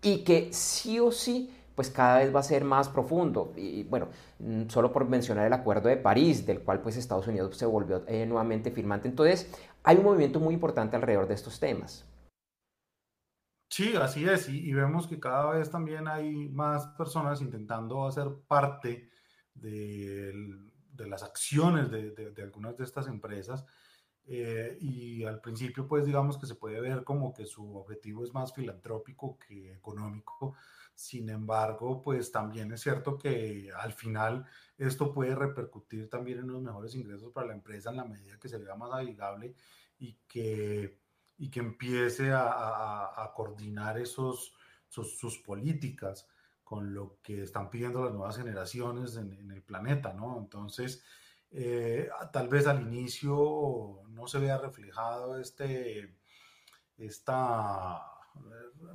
y 0.00 0.18
que 0.18 0.48
sí 0.52 0.98
o 1.00 1.12
sí 1.12 1.50
pues 1.80 1.88
cada 1.88 2.18
vez 2.18 2.34
va 2.34 2.40
a 2.40 2.42
ser 2.42 2.62
más 2.62 2.90
profundo. 2.90 3.54
Y 3.56 3.84
bueno, 3.84 4.10
mm, 4.38 4.68
solo 4.68 4.92
por 4.92 5.08
mencionar 5.08 5.46
el 5.46 5.52
Acuerdo 5.54 5.88
de 5.88 5.96
París, 5.96 6.44
del 6.44 6.60
cual 6.60 6.82
pues 6.82 6.98
Estados 6.98 7.26
Unidos 7.26 7.56
se 7.56 7.64
volvió 7.64 8.04
eh, 8.06 8.26
nuevamente 8.26 8.70
firmante. 8.70 9.08
Entonces, 9.08 9.50
hay 9.82 9.96
un 9.96 10.04
movimiento 10.04 10.40
muy 10.40 10.52
importante 10.52 10.96
alrededor 10.96 11.26
de 11.26 11.32
estos 11.32 11.58
temas. 11.58 12.04
Sí, 13.70 13.96
así 13.96 14.28
es, 14.28 14.50
y, 14.50 14.70
vemos 14.74 15.06
que 15.06 15.18
cada 15.18 15.52
vez 15.52 15.70
también 15.70 16.06
hay 16.06 16.50
más 16.50 16.88
personas 16.98 17.40
intentando 17.40 18.06
hacer 18.06 18.28
parte 18.46 19.08
de, 19.54 20.34
las 20.98 21.22
acciones 21.22 21.90
de, 21.90 22.42
algunas 22.42 22.76
de 22.76 22.84
estas 22.84 23.06
empresas. 23.06 23.64
Eh, 24.26 24.76
y 24.82 25.24
al 25.24 25.40
principio, 25.40 25.88
pues 25.88 26.04
digamos 26.04 26.36
que 26.36 26.46
se 26.46 26.56
puede 26.56 26.78
ver 26.78 27.04
como 27.04 27.32
que 27.32 27.46
su 27.46 27.74
objetivo 27.74 28.22
es 28.22 28.34
más 28.34 28.52
filantrópico 28.52 29.38
que 29.38 29.72
económico, 29.72 30.54
sin 31.00 31.30
embargo, 31.30 32.02
pues 32.02 32.30
también 32.30 32.70
es 32.72 32.82
cierto 32.82 33.16
que 33.16 33.70
al 33.74 33.94
final 33.94 34.44
esto 34.76 35.14
puede 35.14 35.34
repercutir 35.34 36.10
también 36.10 36.40
en 36.40 36.48
los 36.48 36.60
mejores 36.60 36.94
ingresos 36.94 37.32
para 37.32 37.46
la 37.46 37.54
empresa 37.54 37.88
en 37.88 37.96
la 37.96 38.04
medida 38.04 38.38
que 38.38 38.50
se 38.50 38.58
vea 38.58 38.74
más 38.74 38.92
amigable 38.92 39.54
y 39.98 40.12
que, 40.28 40.98
y 41.38 41.48
que 41.48 41.60
empiece 41.60 42.32
a, 42.34 43.32
coordinar 43.34 43.96
esos, 43.96 44.52
sus, 44.90 45.38
políticas 45.38 46.28
con 46.62 46.92
lo 46.92 47.18
que 47.22 47.44
están 47.44 47.70
pidiendo 47.70 48.04
las 48.04 48.12
nuevas 48.12 48.36
generaciones 48.36 49.16
en, 49.16 49.50
el 49.50 49.62
planeta, 49.62 50.12
¿no? 50.12 50.38
Entonces, 50.38 51.02
eh, 51.50 52.10
tal 52.30 52.48
vez 52.48 52.66
al 52.66 52.82
inicio 52.82 54.02
no 54.10 54.26
se 54.26 54.38
vea 54.38 54.58
reflejado 54.58 55.40
este, 55.40 56.14
esta 56.98 58.19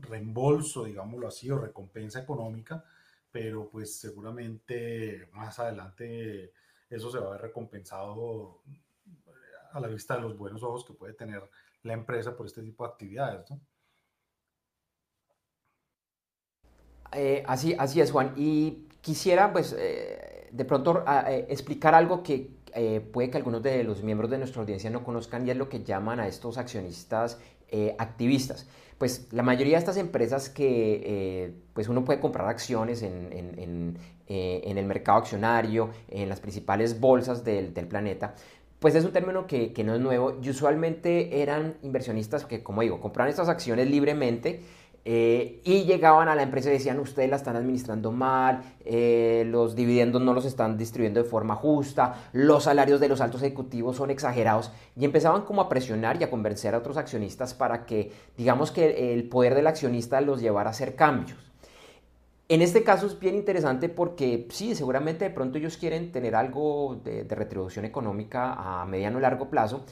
reembolso, 0.01 0.83
digámoslo 0.85 1.27
así, 1.27 1.49
o 1.49 1.57
recompensa 1.57 2.19
económica, 2.19 2.83
pero 3.31 3.69
pues 3.69 3.99
seguramente 3.99 5.29
más 5.33 5.59
adelante 5.59 6.53
eso 6.89 7.11
se 7.11 7.19
va 7.19 7.27
a 7.27 7.31
ver 7.31 7.41
recompensado 7.41 8.61
a 9.71 9.79
la 9.79 9.87
vista 9.87 10.15
de 10.15 10.21
los 10.21 10.37
buenos 10.37 10.63
ojos 10.63 10.85
que 10.85 10.93
puede 10.93 11.13
tener 11.13 11.49
la 11.83 11.93
empresa 11.93 12.35
por 12.35 12.45
este 12.45 12.61
tipo 12.61 12.85
de 12.85 12.89
actividades. 12.91 13.51
Eh, 17.11 17.43
así, 17.47 17.75
así 17.77 18.01
es, 18.01 18.11
Juan. 18.11 18.33
Y 18.35 18.87
quisiera, 19.01 19.51
pues, 19.53 19.75
eh, 19.77 20.49
de 20.51 20.65
pronto 20.65 21.03
eh, 21.27 21.45
explicar 21.49 21.95
algo 21.95 22.23
que 22.23 22.55
puede 23.13 23.29
que 23.29 23.37
algunos 23.37 23.63
de 23.63 23.85
los 23.85 24.03
miembros 24.03 24.29
de 24.29 24.37
nuestra 24.37 24.61
audiencia 24.61 24.89
no 24.89 25.01
conozcan 25.01 25.47
y 25.47 25.51
es 25.51 25.55
lo 25.55 25.69
que 25.69 25.81
llaman 25.81 26.19
a 26.19 26.27
estos 26.27 26.57
accionistas 26.57 27.39
activistas. 27.97 28.67
Pues 28.97 29.27
la 29.31 29.43
mayoría 29.43 29.73
de 29.73 29.79
estas 29.79 29.97
empresas 29.97 30.49
que 30.49 31.01
eh, 31.05 31.53
pues 31.73 31.89
uno 31.89 32.05
puede 32.05 32.21
comprar 32.21 32.47
acciones 32.47 33.01
en, 33.01 33.97
eh, 34.27 34.61
el 34.65 34.85
mercado 34.85 35.17
accionario, 35.17 35.89
en 36.07 36.29
las 36.29 36.39
principales 36.39 36.99
bolsas 36.99 37.43
del, 37.43 37.73
planeta, 37.89 38.35
pues 38.79 38.95
es 38.95 39.03
un 39.03 39.11
término 39.11 39.47
que, 39.47 39.73
que, 39.73 39.83
no 39.83 39.95
es 39.95 39.99
nuevo 39.99 40.37
y 40.41 40.49
usualmente 40.49 41.41
eran 41.41 41.75
inversionistas 41.81 42.45
que, 42.45 42.63
como 42.63 42.81
digo, 42.81 43.01
compraban 43.01 43.29
estas 43.29 43.49
acciones 43.49 43.89
libremente 43.89 44.61
eh, 45.07 45.61
y 45.63 45.83
llegaban 45.83 46.27
a 46.29 46.35
la 46.35 46.41
empresa 46.41 46.69
y 46.69 46.73
decían, 46.73 46.99
ustedes 46.99 47.29
la 47.29 47.35
están 47.35 47.55
administrando 47.55 48.11
mal, 48.11 48.63
eh, 48.83 49.43
los 49.45 49.75
dividendos 49.75 50.19
no 50.19 50.33
los 50.33 50.45
están 50.45 50.79
distribuyendo 50.79 51.21
de 51.21 51.29
forma 51.29 51.55
justa, 51.55 52.29
los 52.33 52.63
salarios 52.63 52.99
de 52.99 53.07
los 53.07 53.21
altos 53.21 53.43
ejecutivos 53.43 53.97
son 53.97 54.09
exagerados 54.09 54.71
y 54.95 55.05
empezaban 55.05 55.43
como 55.43 55.61
a 55.61 55.69
presionar 55.69 56.19
y 56.19 56.23
a 56.23 56.31
convencer 56.31 56.73
a 56.73 56.79
otros 56.79 56.97
accionistas 56.97 57.53
para 57.53 57.85
que, 57.85 58.11
digamos 58.35 58.71
que 58.71 59.13
el 59.13 59.29
poder 59.29 59.53
del 59.53 59.67
accionista 59.67 60.19
los 60.21 60.41
llevara 60.41 60.69
a 60.69 60.71
hacer 60.71 60.95
cambios. 60.95 61.37
En 62.47 62.63
este 62.63 62.83
caso 62.83 63.05
es 63.05 63.19
bien 63.19 63.35
interesante 63.35 63.89
porque 63.89 64.47
sí, 64.49 64.73
seguramente 64.73 65.25
de 65.25 65.31
pronto 65.31 65.59
ellos 65.59 65.77
quieren 65.77 66.11
tener 66.11 66.35
algo 66.35 66.99
de, 67.03 67.23
de 67.23 67.35
retribución 67.35 67.85
económica 67.85 68.53
a 68.53 68.85
mediano 68.85 69.19
y 69.19 69.21
largo 69.21 69.49
plazo, 69.49 69.83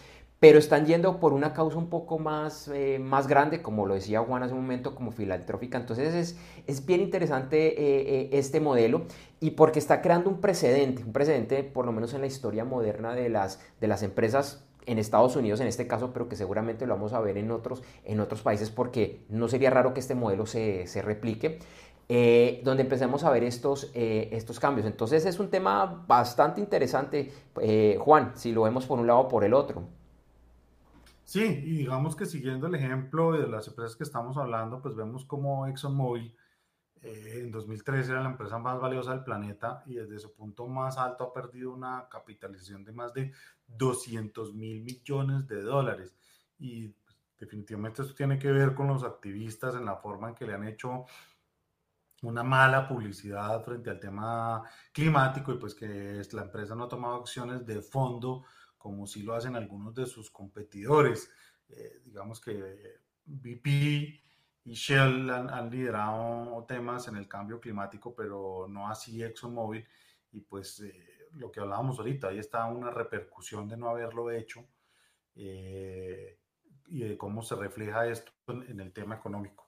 pero 0.44 0.60
están 0.60 0.86
yendo 0.86 1.22
por 1.22 1.32
una 1.32 1.54
causa 1.54 1.78
un 1.78 1.88
poco 1.88 2.20
más, 2.20 2.68
eh, 2.68 3.00
más 3.00 3.28
grande, 3.28 3.62
como 3.62 3.86
lo 3.86 3.94
decía 3.94 4.20
Juan 4.20 4.44
hace 4.44 4.54
un 4.54 4.60
momento, 4.60 4.94
como 4.94 5.12
filantrófica. 5.12 5.78
Entonces 5.78 6.14
es, 6.14 6.38
es 6.68 6.86
bien 6.86 7.00
interesante 7.00 7.68
eh, 7.68 8.02
eh, 8.24 8.30
este 8.34 8.60
modelo 8.60 9.04
y 9.40 9.52
porque 9.52 9.80
está 9.80 10.02
creando 10.02 10.30
un 10.30 10.42
precedente, 10.42 11.02
un 11.02 11.14
precedente 11.14 11.64
por 11.64 11.86
lo 11.86 11.94
menos 11.94 12.14
en 12.14 12.20
la 12.20 12.28
historia 12.28 12.66
moderna 12.66 13.16
de 13.16 13.30
las, 13.30 13.62
de 13.80 13.88
las 13.88 14.04
empresas 14.04 14.66
en 14.86 15.00
Estados 15.00 15.38
Unidos 15.38 15.62
en 15.62 15.68
este 15.68 15.88
caso, 15.88 16.12
pero 16.12 16.28
que 16.28 16.36
seguramente 16.36 16.86
lo 16.88 16.96
vamos 16.96 17.14
a 17.14 17.22
ver 17.22 17.38
en 17.38 17.50
otros, 17.50 17.82
en 18.04 18.20
otros 18.20 18.42
países 18.42 18.70
porque 18.70 19.22
no 19.30 19.48
sería 19.48 19.70
raro 19.70 19.94
que 19.94 20.02
este 20.02 20.14
modelo 20.14 20.46
se, 20.46 20.88
se 20.88 21.02
replique. 21.02 21.60
donde 22.66 22.84
empecemos 22.84 23.24
a 23.24 23.30
ver 23.32 23.46
estos, 23.46 23.92
estos 23.94 24.60
cambios. 24.60 24.86
Entonces 24.86 25.26
es 25.26 25.40
un 25.40 25.50
tema 25.50 26.04
bastante 26.06 26.60
interesante, 26.60 27.32
Juan, 27.98 28.34
si 28.36 28.52
lo 28.52 28.64
vemos 28.64 28.86
por 28.86 29.00
un 29.00 29.08
lado 29.08 29.22
o 29.22 29.28
por 29.30 29.46
el 29.46 29.54
otro. 29.54 30.03
Sí, 31.26 31.42
y 31.42 31.78
digamos 31.78 32.16
que 32.16 32.26
siguiendo 32.26 32.68
el 32.68 32.76
ejemplo 32.76 33.32
de 33.32 33.48
las 33.48 33.68
empresas 33.68 33.96
que 33.96 34.04
estamos 34.04 34.38
hablando, 34.38 34.82
pues 34.82 34.96
vemos 34.96 35.26
como 35.26 35.66
ExxonMobil 35.68 36.36
eh, 37.04 37.42
en 37.44 37.52
2013 37.52 38.12
era 38.12 38.24
la 38.24 38.30
empresa 38.30 38.58
más 38.58 38.80
valiosa 38.80 39.12
del 39.12 39.24
planeta 39.24 39.84
y 39.86 39.96
desde 39.96 40.20
su 40.20 40.34
punto 40.34 40.68
más 40.68 40.98
alto 40.98 41.26
ha 41.26 41.34
perdido 41.34 41.74
una 41.74 42.08
capitalización 42.10 42.86
de 42.86 42.94
más 42.94 43.14
de 43.14 43.34
200 43.68 44.54
mil 44.54 44.82
millones 44.82 45.46
de 45.48 45.62
dólares. 45.62 46.16
Y 46.60 46.88
pues, 46.88 47.18
definitivamente 47.38 48.02
esto 48.02 48.14
tiene 48.16 48.40
que 48.40 48.52
ver 48.52 48.74
con 48.74 48.88
los 48.88 49.04
activistas 49.04 49.76
en 49.76 49.86
la 49.86 49.98
forma 49.98 50.30
en 50.30 50.36
que 50.36 50.46
le 50.46 50.54
han 50.54 50.66
hecho 50.66 51.06
una 52.22 52.42
mala 52.42 52.88
publicidad 52.88 53.62
frente 53.66 53.90
al 53.90 54.00
tema 54.00 54.64
climático 54.94 55.52
y 55.52 55.58
pues 55.58 55.76
que 55.76 56.22
la 56.32 56.44
empresa 56.44 56.74
no 56.74 56.86
ha 56.86 56.90
tomado 56.90 57.16
acciones 57.16 57.66
de 57.66 57.82
fondo 57.82 58.46
como 58.84 59.08
sí 59.08 59.24
lo 59.24 59.34
hacen 59.34 59.56
algunos 59.56 59.96
de 59.96 60.06
sus 60.06 60.30
competidores. 60.30 61.32
Eh, 61.70 62.02
digamos 62.04 62.42
que 62.42 63.00
BP 63.24 63.66
y 64.66 64.74
Shell 64.74 65.30
han, 65.30 65.70
liderado 65.70 66.66
temas 66.68 67.08
en 67.08 67.16
el 67.16 67.30
cambio 67.30 67.62
climático, 67.62 68.14
pero 68.14 68.68
no 68.70 68.90
así 68.90 69.24
ExxonMobil. 69.24 69.88
Y 70.34 70.42
pues 70.42 70.82
eh, 70.82 71.30
lo 71.32 71.50
que 71.50 71.62
hablábamos 71.62 71.98
ahorita, 71.98 72.28
ahí 72.28 72.40
está 72.40 72.66
una 72.66 72.92
repercusión 72.92 73.70
de 73.70 73.78
no 73.78 73.88
haberlo 73.88 74.30
hecho 74.32 74.68
eh, 75.38 76.38
y 76.88 77.04
de 77.04 77.18
cómo 77.18 77.42
se 77.42 77.56
refleja 77.56 78.06
esto 78.08 78.34
en 78.68 78.82
el 78.82 78.92
tema 78.92 79.16
económico. 79.16 79.63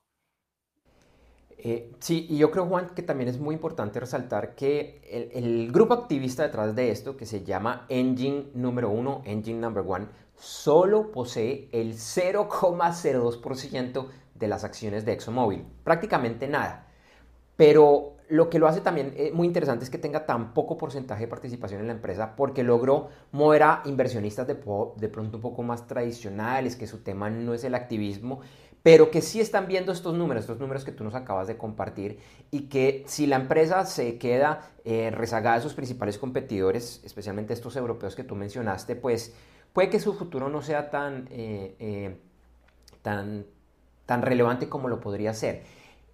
Eh, 1.57 1.93
sí, 1.99 2.25
y 2.29 2.37
yo 2.37 2.51
creo, 2.51 2.65
Juan, 2.65 2.89
que 2.95 3.01
también 3.01 3.29
es 3.29 3.39
muy 3.39 3.55
importante 3.55 3.99
resaltar 3.99 4.55
que 4.55 5.01
el, 5.33 5.71
grupo 5.71 5.93
activista 5.93 6.43
detrás 6.43 6.75
de 6.75 6.91
esto, 6.91 7.15
que 7.17 7.25
se 7.25 7.43
llama 7.43 7.85
Engine 7.89 8.49
número 8.53 8.89
uno, 8.89 9.21
Engine 9.25 9.59
number 9.59 9.83
one, 9.87 10.07
solo 10.35 11.11
posee 11.11 11.69
el 11.71 11.93
0,02% 11.93 14.07
de 14.35 14.47
las 14.47 14.63
acciones 14.63 15.05
de 15.05 15.13
ExxonMobil, 15.13 15.65
prácticamente 15.83 16.47
nada. 16.47 16.87
Pero 17.55 18.15
lo 18.27 18.49
que 18.49 18.59
lo 18.59 18.67
hace 18.67 18.81
también 18.81 19.13
eh, 19.15 19.31
muy 19.33 19.47
interesante 19.47 19.85
es 19.85 19.89
que 19.89 19.97
tenga 19.97 20.25
tan 20.25 20.53
poco 20.53 20.77
porcentaje 20.77 21.21
de 21.21 21.27
participación 21.27 21.81
en 21.81 21.87
la 21.87 21.93
empresa 21.93 22.35
porque 22.35 22.63
logró 22.63 23.09
mover 23.31 23.63
a 23.63 23.81
inversionistas 23.85 24.47
de, 24.47 24.55
de 24.55 25.09
pronto 25.09 25.37
un 25.37 25.41
poco 25.41 25.63
más 25.63 25.87
tradicionales, 25.87 26.75
que 26.75 26.87
su 26.87 26.99
tema 26.99 27.29
no 27.29 27.53
es 27.53 27.63
el 27.63 27.75
activismo, 27.75 28.41
pero 28.85 29.09
que 29.09 29.23
sí 29.23 29.41
están 29.41 29.67
viendo 29.67 29.91
estos 29.91 30.13
números, 30.13 30.43
estos 30.43 30.59
números 30.59 30.85
que 30.85 30.91
tú 30.91 31.03
nos 31.03 31.15
acabas 31.15 31.47
de 31.47 31.57
compartir, 31.57 32.19
y 32.51 32.67
que 32.69 33.03
si 33.07 33.25
la 33.25 33.35
empresa 33.35 33.83
se 33.87 34.19
queda 34.19 34.73
eh, 34.83 35.09
rezagada 35.09 35.55
de 35.55 35.63
sus 35.63 35.73
principales 35.73 36.19
competidores, 36.19 37.01
especialmente 37.03 37.53
estos 37.53 37.75
europeos 37.77 38.15
que 38.15 38.23
tú 38.23 38.35
mencionaste, 38.35 38.95
pues 38.95 39.33
puede 39.73 39.89
que 39.89 39.99
su 39.99 40.13
futuro 40.13 40.49
no 40.49 40.61
sea 40.61 40.91
tan, 40.91 41.27
eh, 41.31 41.75
eh, 41.79 42.15
tan, 43.01 43.47
tan 44.05 44.21
relevante 44.21 44.69
como 44.69 44.87
lo 44.87 44.99
podría 44.99 45.33
ser. 45.33 45.63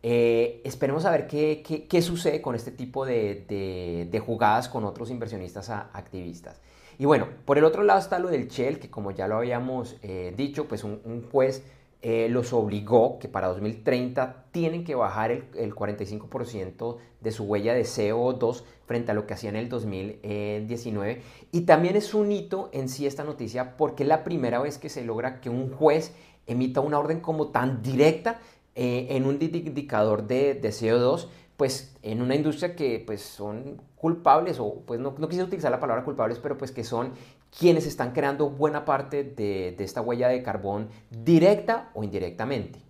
esperemos 0.02 1.04
a 1.04 1.12
ver 1.12 1.28
qué, 1.28 1.62
qué, 1.90 2.02
sucede 2.02 2.42
con 2.42 2.56
este 2.56 2.72
tipo 2.72 3.06
de, 3.06 4.08
de, 4.10 4.20
jugadas 4.22 4.70
con 4.70 4.86
otros 4.86 5.12
inversionistas 5.12 5.70
activistas. 5.70 6.62
Y 6.98 7.04
bueno, 7.04 7.28
por 7.44 7.58
el 7.58 7.66
otro 7.66 7.84
lado 7.84 8.00
está 8.00 8.18
lo 8.18 8.30
del 8.30 8.48
Shell, 8.48 8.80
que 8.80 8.90
como 8.90 9.12
ya 9.12 9.28
lo 9.28 9.36
habíamos 9.36 9.98
dicho, 10.38 10.70
pues 10.70 10.86
un, 10.86 11.02
un 11.04 11.30
juez 11.30 11.66
eh, 12.02 12.28
los 12.30 12.52
obligó 12.54 13.20
que 13.20 13.28
para 13.28 13.48
2030 13.48 14.46
tienen 14.52 14.84
que 14.84 14.96
bajar 14.96 15.32
el, 15.32 15.46
el 15.56 15.76
45% 15.76 16.98
de 17.22 17.32
su 17.32 17.44
huella 17.44 17.74
de 17.74 17.84
CO2 17.84 18.64
frente 18.86 19.12
a 19.12 19.14
lo 19.14 19.28
que 19.28 19.36
hacían 19.36 19.56
en 19.56 19.64
el 19.64 19.70
2019. 19.70 21.22
Y 21.52 21.62
también 21.62 21.96
es 21.96 22.14
un 22.14 22.32
hito 22.32 22.70
en 22.74 22.90
sí 22.90 23.06
esta 23.06 23.24
noticia 23.24 23.78
porque 23.78 24.04
es 24.04 24.10
la 24.10 24.24
primera 24.24 24.60
vez 24.60 24.78
que 24.78 24.90
se 24.90 25.04
logra 25.04 25.42
que 25.42 25.50
un 25.50 25.72
juez 25.72 26.14
emita 26.48 26.82
una 26.82 27.00
orden 27.00 27.20
como 27.20 27.50
tan 27.50 27.82
directa 27.82 28.40
eh, 28.76 29.08
en 29.12 29.26
un 29.26 29.38
indicador 29.42 30.26
de, 30.26 30.56
de 30.56 30.70
CO2 30.70 31.28
pues 31.62 31.96
en 32.02 32.24
una 32.24 32.34
industria 32.34 32.76
que 32.76 33.04
pues 33.06 33.22
son 33.22 33.80
culpables 33.96 34.60
o 34.60 34.82
pues 34.88 35.00
no, 35.00 35.14
no 35.16 35.30
quise 35.30 35.44
utilizar 35.44 35.70
la 35.70 35.80
palabra 35.80 36.04
culpables, 36.04 36.40
pero 36.40 36.58
pues 36.58 36.72
que 36.72 36.84
son 36.84 37.14
quienes 37.58 37.86
están 37.86 38.14
creando 38.14 38.50
buena 38.50 38.86
parte 38.86 39.24
de, 39.24 39.76
esta 39.80 40.02
huella 40.02 40.30
de 40.30 40.42
carbón 40.42 40.90
directa 41.10 41.92
o 41.94 42.04
indirectamente. 42.04 42.82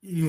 Y 0.00 0.26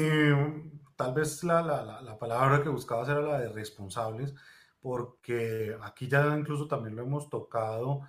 tal 0.96 1.13
vez 1.13 1.44
la, 1.44 2.17
palabra 2.20 2.63
que 2.63 2.70
buscabas 2.70 3.10
era 3.10 3.22
la 3.22 3.39
de 3.39 3.50
responsables, 3.50 4.34
porque 4.79 5.75
aquí 5.82 6.08
ya 6.08 6.36
incluso 6.38 6.67
también 6.67 6.96
lo 6.96 7.03
hemos 7.03 7.29
tocado, 7.29 8.01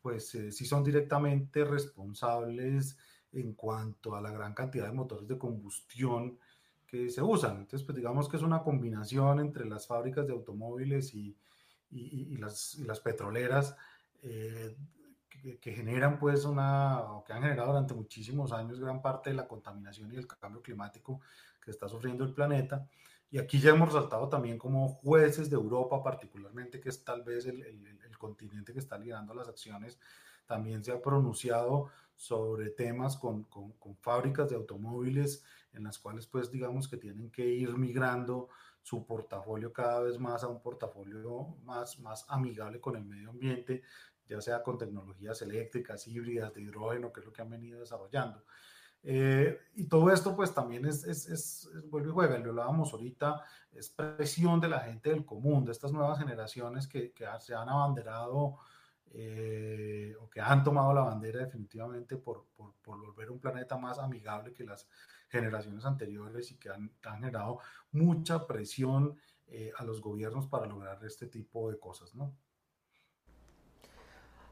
pues 0.00 0.34
eh, 0.34 0.52
si 0.52 0.64
son 0.64 0.84
directamente 0.84 1.64
responsables 1.64 2.96
en 3.32 3.54
cuanto 3.54 4.14
a 4.14 4.20
la 4.20 4.30
gran 4.30 4.54
cantidad 4.54 4.86
de 4.86 4.92
motores 4.92 5.28
de 5.28 5.36
combustión 5.36 6.38
que 6.86 7.10
se 7.10 7.20
usan. 7.20 7.58
Entonces, 7.58 7.84
pues 7.84 7.96
digamos 7.96 8.28
que 8.28 8.38
es 8.38 8.42
una 8.42 8.62
combinación 8.62 9.40
entre 9.40 9.66
las 9.66 9.86
fábricas 9.86 10.26
de 10.26 10.32
automóviles 10.32 11.14
y, 11.14 11.36
y, 11.90 12.36
las, 12.36 12.74
las, 12.80 13.00
petroleras 13.00 13.76
eh, 14.22 14.76
que, 15.60 15.72
generan 15.72 16.18
pues 16.18 16.44
una, 16.44 17.00
o 17.00 17.24
que 17.24 17.32
han 17.32 17.42
generado 17.42 17.68
durante 17.68 17.94
muchísimos 17.94 18.52
años 18.52 18.80
gran 18.80 19.00
parte 19.00 19.30
de 19.30 19.36
la 19.36 19.46
contaminación 19.46 20.12
y 20.12 20.16
el 20.16 20.26
cambio 20.26 20.62
climático 20.62 21.20
que 21.64 21.70
está 21.70 21.88
sufriendo 21.88 22.24
el 22.24 22.34
planeta. 22.34 22.86
Y 23.30 23.38
aquí 23.38 23.60
ya 23.60 23.70
hemos 23.70 23.92
resaltado 23.92 24.28
también 24.28 24.58
como 24.58 24.88
jueces 24.88 25.50
de 25.50 25.56
Europa 25.56 26.02
particularmente, 26.02 26.80
que 26.80 26.88
es 26.88 27.04
tal 27.04 27.22
vez 27.22 27.46
el, 27.46 27.62
el, 27.62 27.86
el 27.86 28.18
continente 28.18 28.72
que 28.72 28.78
está 28.78 28.98
liderando 28.98 29.34
las 29.34 29.48
acciones, 29.48 29.98
también 30.46 30.82
se 30.82 30.92
ha 30.92 31.00
pronunciado 31.00 31.90
sobre 32.16 32.70
temas 32.70 33.16
con, 33.16 33.44
con, 33.44 33.72
con, 33.72 33.94
fábricas 33.96 34.48
de 34.50 34.56
automóviles 34.56 35.44
en 35.78 35.84
las 35.84 35.98
cuales 35.98 36.26
pues 36.26 36.50
digamos 36.50 36.88
que 36.88 36.96
tienen 36.96 37.30
que 37.30 37.46
ir 37.46 37.76
migrando 37.76 38.48
su 38.82 39.06
portafolio 39.06 39.72
cada 39.72 40.00
vez 40.00 40.18
más 40.18 40.44
a 40.44 40.48
un 40.48 40.60
portafolio 40.60 41.56
más, 41.64 41.98
más 42.00 42.24
amigable 42.28 42.80
con 42.80 42.96
el 42.96 43.04
medio 43.04 43.30
ambiente, 43.30 43.82
ya 44.26 44.40
sea 44.40 44.62
con 44.62 44.78
tecnologías 44.78 45.40
eléctricas, 45.42 46.06
híbridas, 46.06 46.52
de 46.54 46.62
hidrógeno, 46.62 47.12
que 47.12 47.20
es 47.20 47.26
lo 47.26 47.32
que 47.32 47.42
han 47.42 47.50
venido 47.50 47.80
desarrollando. 47.80 48.44
Eh, 49.02 49.58
y 49.76 49.84
todo 49.84 50.10
esto 50.10 50.34
pues 50.34 50.52
también 50.52 50.84
es, 50.84 51.04
es, 51.04 51.28
es, 51.28 51.70
vuelve 51.88 52.08
y 52.08 52.12
juega, 52.12 52.38
lo 52.38 52.50
hablábamos 52.50 52.92
ahorita, 52.92 53.42
es 53.72 53.88
presión 53.90 54.60
de 54.60 54.68
la 54.68 54.80
gente 54.80 55.10
del 55.10 55.24
común, 55.24 55.64
de 55.64 55.72
estas 55.72 55.92
nuevas 55.92 56.18
generaciones 56.18 56.86
que, 56.88 57.12
que 57.12 57.24
se 57.40 57.54
han 57.54 57.68
abanderado 57.68 58.58
eh, 59.12 60.14
o 60.20 60.28
que 60.28 60.40
han 60.40 60.62
tomado 60.62 60.92
la 60.92 61.02
bandera 61.02 61.40
definitivamente 61.40 62.16
por, 62.16 62.46
por, 62.56 62.74
por, 62.82 63.00
volver 63.00 63.30
un 63.30 63.38
planeta 63.38 63.78
más 63.78 63.98
amigable 63.98 64.52
que 64.52 64.64
las 64.64 64.86
generaciones 65.28 65.84
anteriores 65.84 66.50
y 66.50 66.58
que 66.58 66.70
han, 66.70 66.92
generado 67.02 67.60
mucha 67.92 68.46
presión 68.46 69.16
eh, 69.46 69.72
a 69.76 69.84
los 69.84 70.00
gobiernos 70.00 70.46
para 70.46 70.66
lograr 70.66 71.02
este 71.04 71.26
tipo 71.26 71.70
de 71.70 71.78
cosas, 71.78 72.14
¿no? 72.14 72.34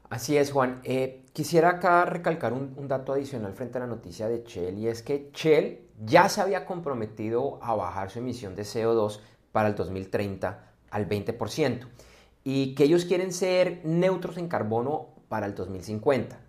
Así 0.09 0.37
es, 0.37 0.51
Juan. 0.51 0.79
Eh, 0.83 1.25
quisiera 1.33 1.69
acá 1.69 2.05
recalcar 2.05 2.53
un, 2.53 2.73
un, 2.77 2.87
dato 2.87 3.11
adicional 3.11 3.53
frente 3.53 3.77
a 3.77 3.81
la 3.81 3.87
noticia 3.87 4.29
de 4.29 4.43
Shell 4.43 4.77
y 4.77 4.87
es 4.87 5.03
que 5.03 5.31
Shell 5.33 5.89
ya 6.05 6.29
se 6.29 6.39
había 6.39 6.65
comprometido 6.65 7.61
a 7.61 7.75
bajar 7.75 8.09
su 8.09 8.19
emisión 8.19 8.55
de 8.55 8.63
CO2 8.63 9.19
para 9.51 9.67
el 9.67 9.75
2030 9.75 10.73
al 10.91 11.09
20% 11.09 11.87
y 12.43 12.75
que 12.75 12.85
ellos 12.85 13.03
quieren 13.03 13.33
ser 13.33 13.81
neutros 13.83 14.37
en 14.37 14.47
carbono 14.47 15.09
para 15.27 15.45
el 15.45 15.55
2050. 15.55 16.39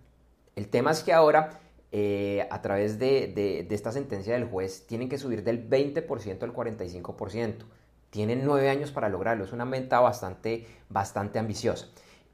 El 0.55 0.69
tema 0.69 0.91
es 0.91 1.03
que 1.03 1.11
ahora, 1.13 1.59
eh, 1.91 2.47
a 2.49 2.61
través 2.61 2.99
de, 2.99 3.67
esta 3.69 3.91
sentencia 3.91 4.33
del 4.33 4.45
juez, 4.45 4.85
tienen 4.87 5.09
que 5.09 5.17
subir 5.17 5.43
del 5.43 5.69
20% 5.69 6.43
al 6.43 6.53
45%. 6.53 7.55
Tienen 8.09 8.43
nueve 8.43 8.69
años 8.69 8.91
para 8.91 9.09
lograrlo. 9.09 9.43
Es 9.43 9.53
una 9.53 9.65
meta 9.65 9.99
bastante, 9.99 10.65
bastante 10.89 11.39
ambiciosa. 11.39 11.87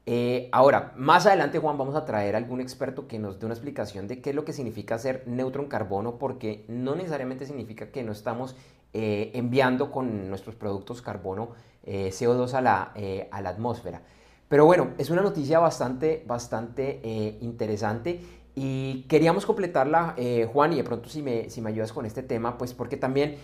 Eh, 0.08 0.48
ahora, 0.52 0.92
más 0.96 1.26
adelante, 1.26 1.58
Juan, 1.58 1.76
vamos 1.76 1.96
a 1.96 2.04
traer 2.04 2.34
a 2.34 2.38
algún 2.38 2.60
experto 2.60 3.08
que 3.08 3.18
nos 3.18 3.40
dé 3.40 3.46
una 3.46 3.54
explicación 3.54 4.06
de 4.06 4.22
qué 4.22 4.30
es 4.30 4.36
lo 4.36 4.44
que 4.44 4.52
significa 4.52 4.98
ser 4.98 5.24
neutro 5.26 5.62
en 5.62 5.68
carbono, 5.68 6.16
porque 6.18 6.64
no 6.68 6.94
necesariamente 6.94 7.44
significa 7.44 7.90
que 7.90 8.04
no 8.04 8.12
estamos 8.12 8.54
eh, 8.98 9.30
enviando 9.34 9.90
con 9.92 10.30
nuestros 10.30 10.54
productos 10.54 11.02
carbono 11.02 11.50
eh, 11.82 12.08
CO2 12.12 12.54
a 12.54 12.62
la, 12.62 12.92
eh, 12.94 13.28
a 13.30 13.42
la, 13.42 13.50
atmósfera. 13.50 14.00
Pero 14.48 14.64
bueno, 14.64 14.92
es 14.96 15.10
una 15.10 15.20
noticia 15.20 15.58
bastante, 15.58 16.24
bastante 16.26 17.36
interesante 17.42 18.22
y 18.56 19.02
queríamos 19.02 19.46
completarla, 19.46 20.16
Juan, 20.52 20.72
y 20.72 20.76
de 20.76 20.84
pronto 20.84 21.08
si 21.08 21.22
me, 21.22 21.48
si 21.50 21.60
me 21.60 21.70
ayudas 21.70 21.92
con 21.92 22.06
este 22.06 22.24
tema, 22.24 22.58
pues 22.58 22.74
porque 22.74 22.96
también 22.96 23.36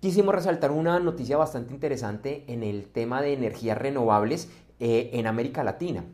quisimos 0.00 0.34
resaltar 0.34 0.72
una 0.72 0.98
noticia 0.98 1.36
bastante 1.36 1.72
interesante 1.72 2.44
en 2.48 2.64
el 2.64 2.88
tema 2.88 3.22
de 3.22 3.34
energías 3.34 3.78
renovables 3.78 4.50
en 4.80 5.26
América 5.26 5.62
Latina. 5.62 6.04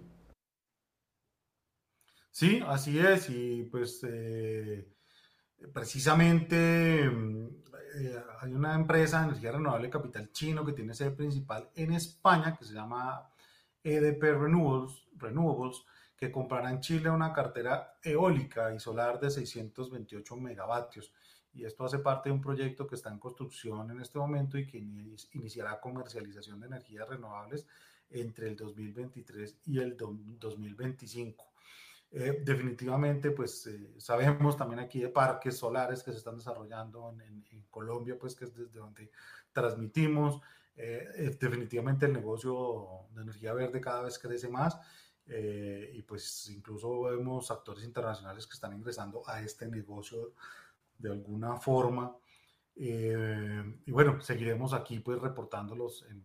Sí, 2.31 2.61
así 2.67 2.99
es, 2.99 3.31
y 3.31 3.63
pues 3.71 4.05
precisamente 5.73 7.05
eh, 7.95 8.23
hay 8.41 8.55
una 8.55 8.75
empresa 8.75 9.21
de 9.21 9.29
energía 9.29 9.53
renovable 9.53 9.91
capital 9.91 10.31
chino 10.33 10.65
que 10.65 10.73
tiene 10.73 10.95
sede 10.95 11.11
principal 11.11 11.69
en 11.75 11.93
España 11.93 12.57
que 12.57 12.65
se 12.65 12.75
llama 12.75 13.29
EDP 13.83 14.23
Renewables 14.23 15.85
que 16.21 16.31
comprará 16.31 16.71
en 16.71 16.81
Chile 16.81 17.09
una 17.09 17.33
cartera 17.33 17.97
eólica 18.03 18.75
y 18.75 18.79
solar 18.79 19.19
de 19.19 19.31
628 19.31 20.37
megavatios. 20.37 21.15
Y 21.55 21.65
esto 21.65 21.87
hace 21.87 21.99
parte 21.99 22.29
de 22.29 22.35
un 22.35 22.43
proyecto 22.43 22.87
que 22.87 22.95
está 22.95 23.09
en 23.11 23.19
construcción 23.19 23.91
en 23.91 24.01
este 24.03 24.19
momento 24.19 24.59
y 24.59 24.67
que 24.67 24.77
iniciará 25.33 25.81
comercialización 25.81 26.61
de 26.61 26.67
energías 26.67 27.09
renovables 27.09 27.67
entre 28.11 28.49
el 28.49 28.57
2023 28.57 29.61
y 29.65 29.79
el 29.79 29.97
2025. 29.97 31.47
Eh, 32.13 32.43
definitivamente, 32.45 33.31
pues 33.31 33.67
eh, 33.69 33.95
sabemos 33.97 34.59
también 34.59 34.81
aquí 34.81 35.01
de 35.01 35.09
parques 35.09 35.57
solares 35.57 36.03
que 36.03 36.13
se 36.13 36.19
están 36.19 36.37
desarrollando 36.37 37.17
en, 37.19 37.41
Colombia, 37.71 38.19
pues 38.19 38.35
que 38.35 38.45
es 38.45 38.55
desde 38.55 38.79
donde 38.79 39.11
transmitimos. 39.53 40.43
Eh, 40.77 41.37
definitivamente 41.41 42.07
el 42.07 42.13
negocio 42.13 43.07
de 43.15 43.23
energía 43.23 43.55
verde 43.55 43.81
cada 43.81 44.03
vez 44.03 44.19
crece 44.19 44.49
más 44.49 44.79
y 45.31 46.03
pues 46.03 46.51
incluso 46.51 47.03
vemos 47.03 47.51
actores 47.51 47.85
internacionales 47.85 48.47
que 48.47 48.55
están 48.55 48.73
ingresando 48.75 49.23
a 49.29 49.41
este 49.43 49.69
negocio 49.69 50.33
de 50.99 51.11
alguna 51.11 51.57
forma. 51.57 52.17
y 52.75 53.91
bueno, 53.91 54.21
seguiremos 54.21 54.73
aquí 54.73 55.01
pues 55.01 55.21
reportándolos 55.21 56.05
en, 56.11 56.25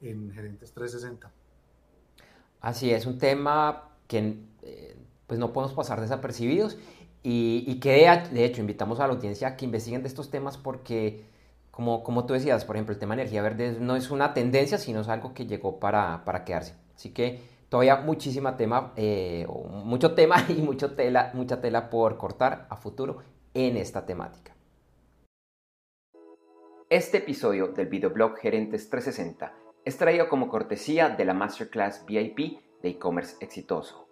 en 0.00 0.32
Gerentes 0.32 0.72
360. 0.72 1.32
Así 2.60 2.90
es, 2.90 3.06
un 3.06 3.18
tema 3.18 3.90
que 4.08 4.38
eh, 4.62 4.96
pues 5.26 5.38
no 5.38 5.52
podemos 5.52 5.74
pasar 5.74 6.00
desapercibidos 6.00 6.78
y, 7.22 7.80
que 7.80 8.08
de, 8.32 8.44
hecho 8.44 8.60
invitamos 8.60 9.00
a 9.00 9.06
la 9.06 9.14
audiencia 9.14 9.48
a 9.48 9.56
que 9.56 9.64
investiguen 9.64 10.02
de 10.02 10.08
estos 10.08 10.30
temas 10.30 10.56
porque 10.56 11.24
como, 11.72 12.04
como 12.04 12.24
tú 12.24 12.34
decías, 12.34 12.64
por 12.64 12.76
ejemplo, 12.76 12.92
el 12.92 13.00
tema 13.00 13.16
de 13.16 13.22
energía 13.22 13.42
verde 13.42 13.76
no 13.80 13.96
es 13.96 14.10
una 14.10 14.32
tendencia, 14.32 14.78
sino 14.78 15.00
es 15.00 15.08
algo 15.08 15.34
que 15.34 15.46
llegó 15.46 15.80
para, 15.80 16.24
para 16.24 16.44
quedarse. 16.44 16.76
Así 16.94 17.10
que 17.10 17.42
todavía 17.68 17.96
muchísima 17.96 18.56
tema, 18.56 18.92
eh, 18.96 19.46
mucho 19.84 20.14
tema 20.14 20.36
y 20.48 20.54
mucho 20.54 20.94
tela, 20.94 21.30
mucha 21.34 21.60
tela 21.60 21.90
por 21.90 22.16
cortar 22.16 22.66
a 22.70 22.76
futuro 22.76 23.18
en 23.54 23.76
esta 23.76 24.06
temática. 24.06 24.54
Este 26.88 27.18
episodio 27.18 27.68
del 27.68 27.88
videoblog 27.88 28.36
Gerentes 28.36 28.88
360 28.90 29.52
es 29.84 29.96
traído 29.96 30.28
como 30.28 30.48
cortesía 30.48 31.08
de 31.08 31.24
la 31.24 31.34
Masterclass 31.34 32.04
VIP 32.06 32.60
de 32.82 32.90
e-commerce 32.90 33.36
exitoso. 33.40 34.08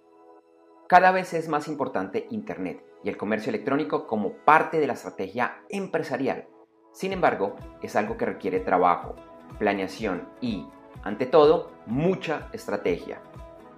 Cada 0.89 1.13
vez 1.13 1.35
es 1.35 1.49
más 1.49 1.69
importante 1.69 2.27
Internet 2.31 2.85
y 3.05 3.09
el 3.09 3.17
comercio 3.17 3.51
electrónico 3.51 4.07
como 4.07 4.33
parte 4.45 4.81
de 4.81 4.87
la 4.87 4.95
estrategia 4.95 5.63
empresarial. 5.69 6.49
Sin 6.93 7.13
embargo, 7.13 7.57
es 7.83 7.97
algo 7.97 8.17
que 8.17 8.27
requiere 8.27 8.61
trabajo, 8.61 9.15
planeación 9.59 10.29
y, 10.41 10.67
ante 11.03 11.27
todo, 11.27 11.71
mucha 11.87 12.49
estrategia. 12.53 13.21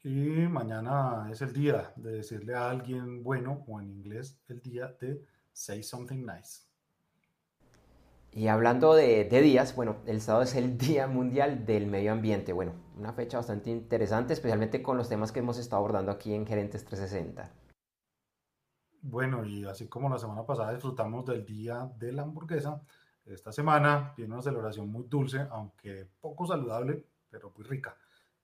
Y 0.03 0.11
mañana 0.11 1.29
es 1.33 1.41
el 1.41 1.55
día 1.55 1.95
de 1.97 2.13
decirle 2.13 2.55
a 2.55 2.69
alguien 2.69 3.23
bueno, 3.23 3.65
o 3.67 3.81
en 3.81 3.89
inglés, 3.89 4.39
el 4.49 4.61
día 4.61 4.95
de 5.01 5.25
say 5.51 5.83
something 5.83 6.27
nice. 6.27 6.68
Y 8.33 8.49
hablando 8.49 8.95
de, 8.95 9.25
días, 9.25 9.75
bueno, 9.75 9.97
el 10.07 10.21
sábado 10.21 10.45
es 10.45 10.55
el 10.55 10.79
Día 10.79 11.07
Mundial 11.07 11.65
del 11.67 11.87
Medio 11.87 12.13
Ambiente. 12.13 12.53
Bueno, 12.53 12.73
una 12.97 13.13
fecha 13.13 13.39
bastante 13.39 13.71
interesante, 13.71 14.33
especialmente 14.33 14.83
con 14.83 14.97
los 14.97 15.09
temas 15.09 15.33
que 15.33 15.41
hemos 15.41 15.59
estado 15.59 15.81
abordando 15.81 16.13
aquí 16.13 16.35
en 16.35 16.47
Gerentes 16.47 16.85
360. 16.85 17.51
Bueno, 19.01 19.45
y 19.45 19.65
así 19.65 19.87
como 19.87 20.09
la 20.09 20.19
semana 20.19 20.45
pasada 20.45 20.73
disfrutamos 20.73 21.25
del 21.25 21.45
Día 21.47 21.91
de 21.99 22.13
la 22.13 22.23
Hamburguesa, 22.23 22.83
esta 23.25 23.53
semana 23.53 24.13
tiene 24.17 24.35
una 24.35 24.43
celebración 24.43 24.91
muy 24.91 25.05
dulce, 25.07 25.47
aunque 25.51 26.09
poco 26.21 26.47
saludable, 26.47 27.05
pero 27.31 27.53
muy 27.57 27.65
rica. 27.65 27.97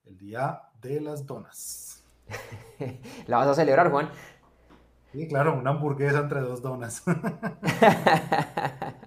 El 0.04 0.16
Día 0.18 0.60
de 0.80 1.00
las 1.00 1.26
Donas. 1.26 2.04
¿La 3.26 3.38
vas 3.38 3.48
a 3.48 3.54
celebrar, 3.54 3.90
Juan? 3.90 4.10
Sí, 5.12 5.28
claro, 5.28 5.54
una 5.54 5.70
hamburguesa 5.70 6.18
entre 6.18 6.40
dos 6.40 6.60
donas. 6.60 7.04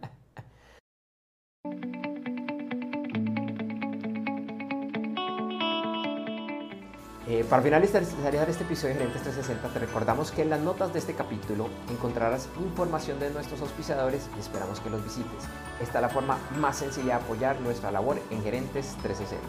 Eh, 7.37 7.43
para 7.43 7.61
finalizar 7.61 8.01
este 8.01 8.63
episodio 8.63 8.95
de 8.95 8.99
Gerentes 8.99 9.21
360, 9.21 9.69
te 9.69 9.77
recordamos 9.77 10.31
que 10.31 10.41
en 10.41 10.49
las 10.49 10.59
notas 10.59 10.91
de 10.91 10.97
este 10.97 11.13
capítulo 11.13 11.69
encontrarás 11.87 12.49
información 12.59 13.19
de 13.19 13.29
nuestros 13.29 13.61
auspiciadores 13.61 14.27
y 14.35 14.39
esperamos 14.39 14.79
que 14.79 14.89
los 14.89 15.03
visites. 15.03 15.43
Esta 15.79 15.99
es 15.99 16.01
la 16.01 16.09
forma 16.09 16.39
más 16.57 16.77
sencilla 16.77 17.19
de 17.19 17.23
apoyar 17.23 17.61
nuestra 17.61 17.91
labor 17.91 18.19
en 18.31 18.41
Gerentes 18.41 18.97
360. 19.03 19.47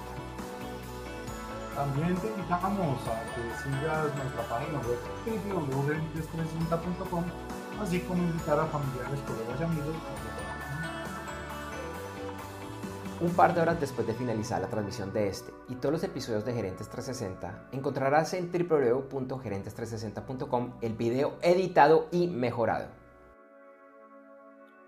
También 1.74 2.14
te 2.16 2.27
invitamos 2.27 2.98
a 3.09 3.24
que 3.33 3.40
sigas 3.57 4.14
nuestra 4.16 4.42
página 4.51 4.81
web 4.81 4.98
www.gerentes360.com, 5.24 7.24
así 7.81 8.01
como 8.01 8.22
invitar 8.22 8.61
a 8.61 8.66
familiares, 8.66 9.18
colegas 9.27 9.61
y 9.61 9.64
amigos 9.64 9.96
un 13.20 13.33
par 13.33 13.54
de 13.54 13.61
horas 13.61 13.78
después 13.81 14.07
de 14.07 14.14
finalizar 14.14 14.61
la 14.61 14.68
transmisión 14.68 15.12
de 15.12 15.26
este 15.28 15.52
y 15.68 15.74
todos 15.76 15.92
los 15.92 16.02
episodios 16.04 16.44
de 16.44 16.54
Gerentes 16.54 16.88
360, 16.88 17.68
encontrarás 17.72 18.35
en 18.35 18.50
www.gerentes360.com 18.50 20.74
el 20.81 20.94
video 20.94 21.37
editado 21.42 22.09
y 22.12 22.28
mejorado. 22.28 22.87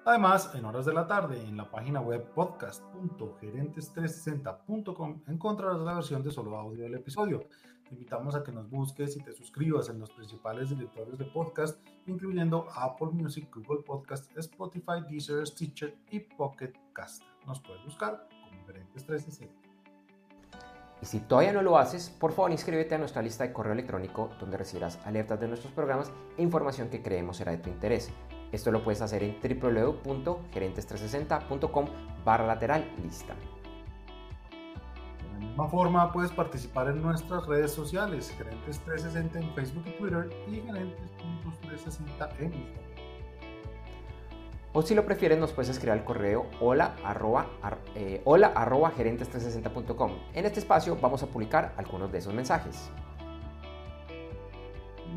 Además, 0.04 0.52
en 0.54 0.64
horas 0.64 0.86
de 0.86 0.94
la 0.94 1.06
tarde, 1.06 1.40
en 1.40 1.56
la 1.56 1.70
página 1.70 2.00
web 2.00 2.24
podcast.gerentes360.com 2.34 5.22
encontrarás 5.28 5.78
la 5.80 5.94
versión 5.94 6.22
de 6.22 6.30
solo 6.30 6.56
audio 6.56 6.84
del 6.84 6.94
episodio. 6.94 7.48
Te 7.84 7.94
invitamos 7.94 8.34
a 8.34 8.42
que 8.42 8.50
nos 8.50 8.70
busques 8.70 9.14
y 9.16 9.22
te 9.22 9.32
suscribas 9.32 9.88
en 9.88 9.98
los 9.98 10.10
principales 10.10 10.68
directores 10.70 11.18
de 11.18 11.24
podcast, 11.26 11.78
incluyendo 12.06 12.66
Apple 12.74 13.10
Music, 13.12 13.48
Google 13.54 13.82
Podcast, 13.82 14.34
Spotify, 14.38 15.02
Deezer, 15.08 15.46
Stitcher 15.46 15.94
y 16.10 16.20
Pocket 16.20 16.72
Cast. 16.92 17.29
Nos 17.46 17.61
puedes 17.61 17.85
buscar 17.85 18.26
como 18.29 18.66
Gerentes 18.66 19.07
360. 19.07 19.70
Y 21.03 21.07
si 21.07 21.20
todavía 21.20 21.53
no 21.53 21.62
lo 21.62 21.79
haces, 21.79 22.11
por 22.11 22.33
favor 22.33 22.50
inscríbete 22.50 22.94
a 22.94 22.98
nuestra 22.98 23.22
lista 23.22 23.44
de 23.44 23.55
correo 23.55 23.72
electrónico 23.72 24.29
donde 24.38 24.59
recibirás 24.59 24.98
alertas 25.07 25.40
de 25.40 25.48
nuestros 25.48 25.72
programas 25.72 26.12
e 26.37 26.42
información 26.42 26.90
que 26.90 27.00
creemos 27.03 27.38
será 27.38 27.53
de 27.53 27.59
tu 27.59 27.70
interés. 27.70 28.11
Esto 28.53 28.70
lo 28.70 28.85
puedes 28.85 29.00
hacer 29.00 29.22
en 29.22 29.40
www.gerentes360.com 29.40 31.87
barra 32.24 32.46
lateral 32.46 32.87
lista. 33.03 33.35
De 33.35 33.40
la 35.33 35.38
misma 35.38 35.68
forma 35.68 36.12
puedes 36.12 36.33
participar 36.33 36.88
en 36.88 37.00
nuestras 37.00 37.46
redes 37.46 37.72
sociales, 37.72 38.37
Gerentes360 38.38 39.37
en 39.37 39.55
Facebook 39.55 39.85
y 39.87 39.92
Twitter 39.92 40.29
y 40.48 40.61
Gerentes.360 40.61 42.40
en 42.40 42.53
Instagram. 42.53 42.89
O 44.72 44.83
si 44.83 44.94
lo 44.94 45.04
prefieres 45.04 45.38
nos 45.38 45.52
puedes 45.52 45.68
escribir 45.68 45.92
al 45.92 46.04
correo 46.04 46.46
hola 46.61 46.94
arroba, 47.04 47.46
eh, 47.96 48.22
hola 48.24 48.52
arroba 48.54 48.92
gerentes360.com. 48.92 50.12
En 50.33 50.46
este 50.46 50.61
espacio 50.61 50.96
vamos 51.00 51.22
a 51.24 51.26
publicar 51.26 51.74
algunos 51.76 52.12
de 52.12 52.18
esos 52.18 52.33
mensajes. 52.33 52.90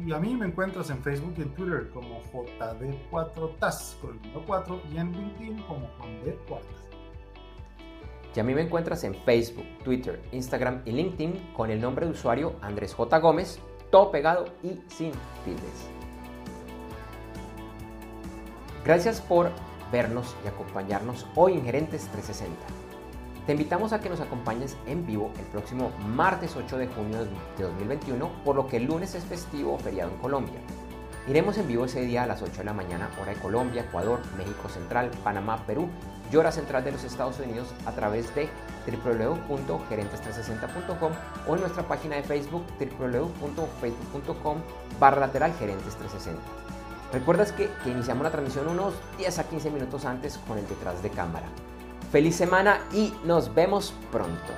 Y 0.03 0.11
a 0.11 0.17
mí 0.17 0.35
me 0.35 0.47
encuentras 0.47 0.89
en 0.89 1.03
Facebook 1.03 1.35
y 1.37 1.43
en 1.43 1.53
Twitter 1.53 1.89
como 1.93 2.19
JD4TAS 2.23 3.99
con 4.01 4.11
el 4.11 4.21
número 4.23 4.43
4 4.47 4.81
y 4.91 4.97
en 4.97 5.11
LinkedIn 5.11 5.61
como 5.63 5.87
Juan 5.99 6.23
D. 6.25 6.35
Cuartas. 6.47 6.83
Y 8.35 8.39
a 8.39 8.43
mí 8.43 8.55
me 8.55 8.61
encuentras 8.61 9.03
en 9.03 9.13
Facebook, 9.13 9.65
Twitter, 9.83 10.19
Instagram 10.31 10.81
y 10.85 10.91
LinkedIn 10.93 11.53
con 11.55 11.69
el 11.69 11.79
nombre 11.79 12.07
de 12.07 12.13
usuario 12.13 12.55
Andrés 12.61 12.95
J. 12.95 13.19
Gómez, 13.19 13.59
todo 13.91 14.09
pegado 14.09 14.45
y 14.63 14.81
sin 14.87 15.11
tildes. 15.45 15.92
Gracias 18.85 19.21
por 19.21 19.49
vernos 19.93 20.35
y 20.43 20.49
acompañarnos 20.49 21.25
hoy 21.35 21.53
en 21.53 21.63
Gerentes 21.63 22.09
360. 22.11 22.59
Te 23.45 23.53
invitamos 23.53 23.93
a 23.93 24.01
que 24.01 24.09
nos 24.09 24.19
acompañes 24.19 24.75
en 24.85 25.05
vivo 25.05 25.31
el 25.39 25.45
próximo 25.45 25.93
martes 26.05 26.57
8 26.57 26.77
de 26.77 26.87
junio 26.87 27.23
de 27.57 27.63
2021, 27.63 28.43
por 28.43 28.57
lo 28.57 28.67
que 28.67 28.75
el 28.77 28.85
lunes 28.85 29.13
es 29.15 29.23
festivo 29.23 29.75
o 29.75 29.77
feriado 29.77 30.11
en 30.11 30.17
Colombia. 30.17 30.59
Iremos 31.27 31.57
en 31.57 31.67
vivo 31.67 31.85
ese 31.85 32.01
día 32.01 32.23
a 32.23 32.27
las 32.27 32.41
8 32.41 32.57
de 32.57 32.63
la 32.65 32.73
mañana, 32.73 33.09
hora 33.21 33.33
de 33.33 33.39
Colombia, 33.39 33.83
Ecuador, 33.83 34.19
México 34.37 34.67
Central, 34.67 35.09
Panamá, 35.23 35.65
Perú 35.65 35.87
y 36.29 36.35
hora 36.35 36.51
central 36.51 36.83
de 36.83 36.91
los 36.91 37.05
Estados 37.05 37.39
Unidos 37.39 37.73
a 37.85 37.93
través 37.93 38.35
de 38.35 38.49
www.gerentes360.com 38.85 41.13
o 41.47 41.55
en 41.55 41.61
nuestra 41.61 41.87
página 41.87 42.17
de 42.17 42.23
Facebook 42.23 42.65
www.facebook.com 42.77 44.57
barra 44.99 45.21
lateral 45.21 45.53
gerentes 45.53 45.95
360. 45.95 46.72
Recuerdas 47.13 47.51
que, 47.51 47.69
iniciamos 47.85 48.23
la 48.23 48.31
transmisión 48.31 48.67
unos 48.67 48.95
10 49.19 49.37
a 49.37 49.43
15 49.43 49.69
minutos 49.69 50.03
antes 50.03 50.39
con 50.47 50.57
el 50.57 50.67
detrás 50.67 51.03
de 51.03 51.11
cámara. 51.11 51.45
Feliz 52.11 52.35
semana 52.35 52.81
y 52.91 53.13
nos 53.23 53.53
vemos 53.53 53.93
pronto. 54.11 54.51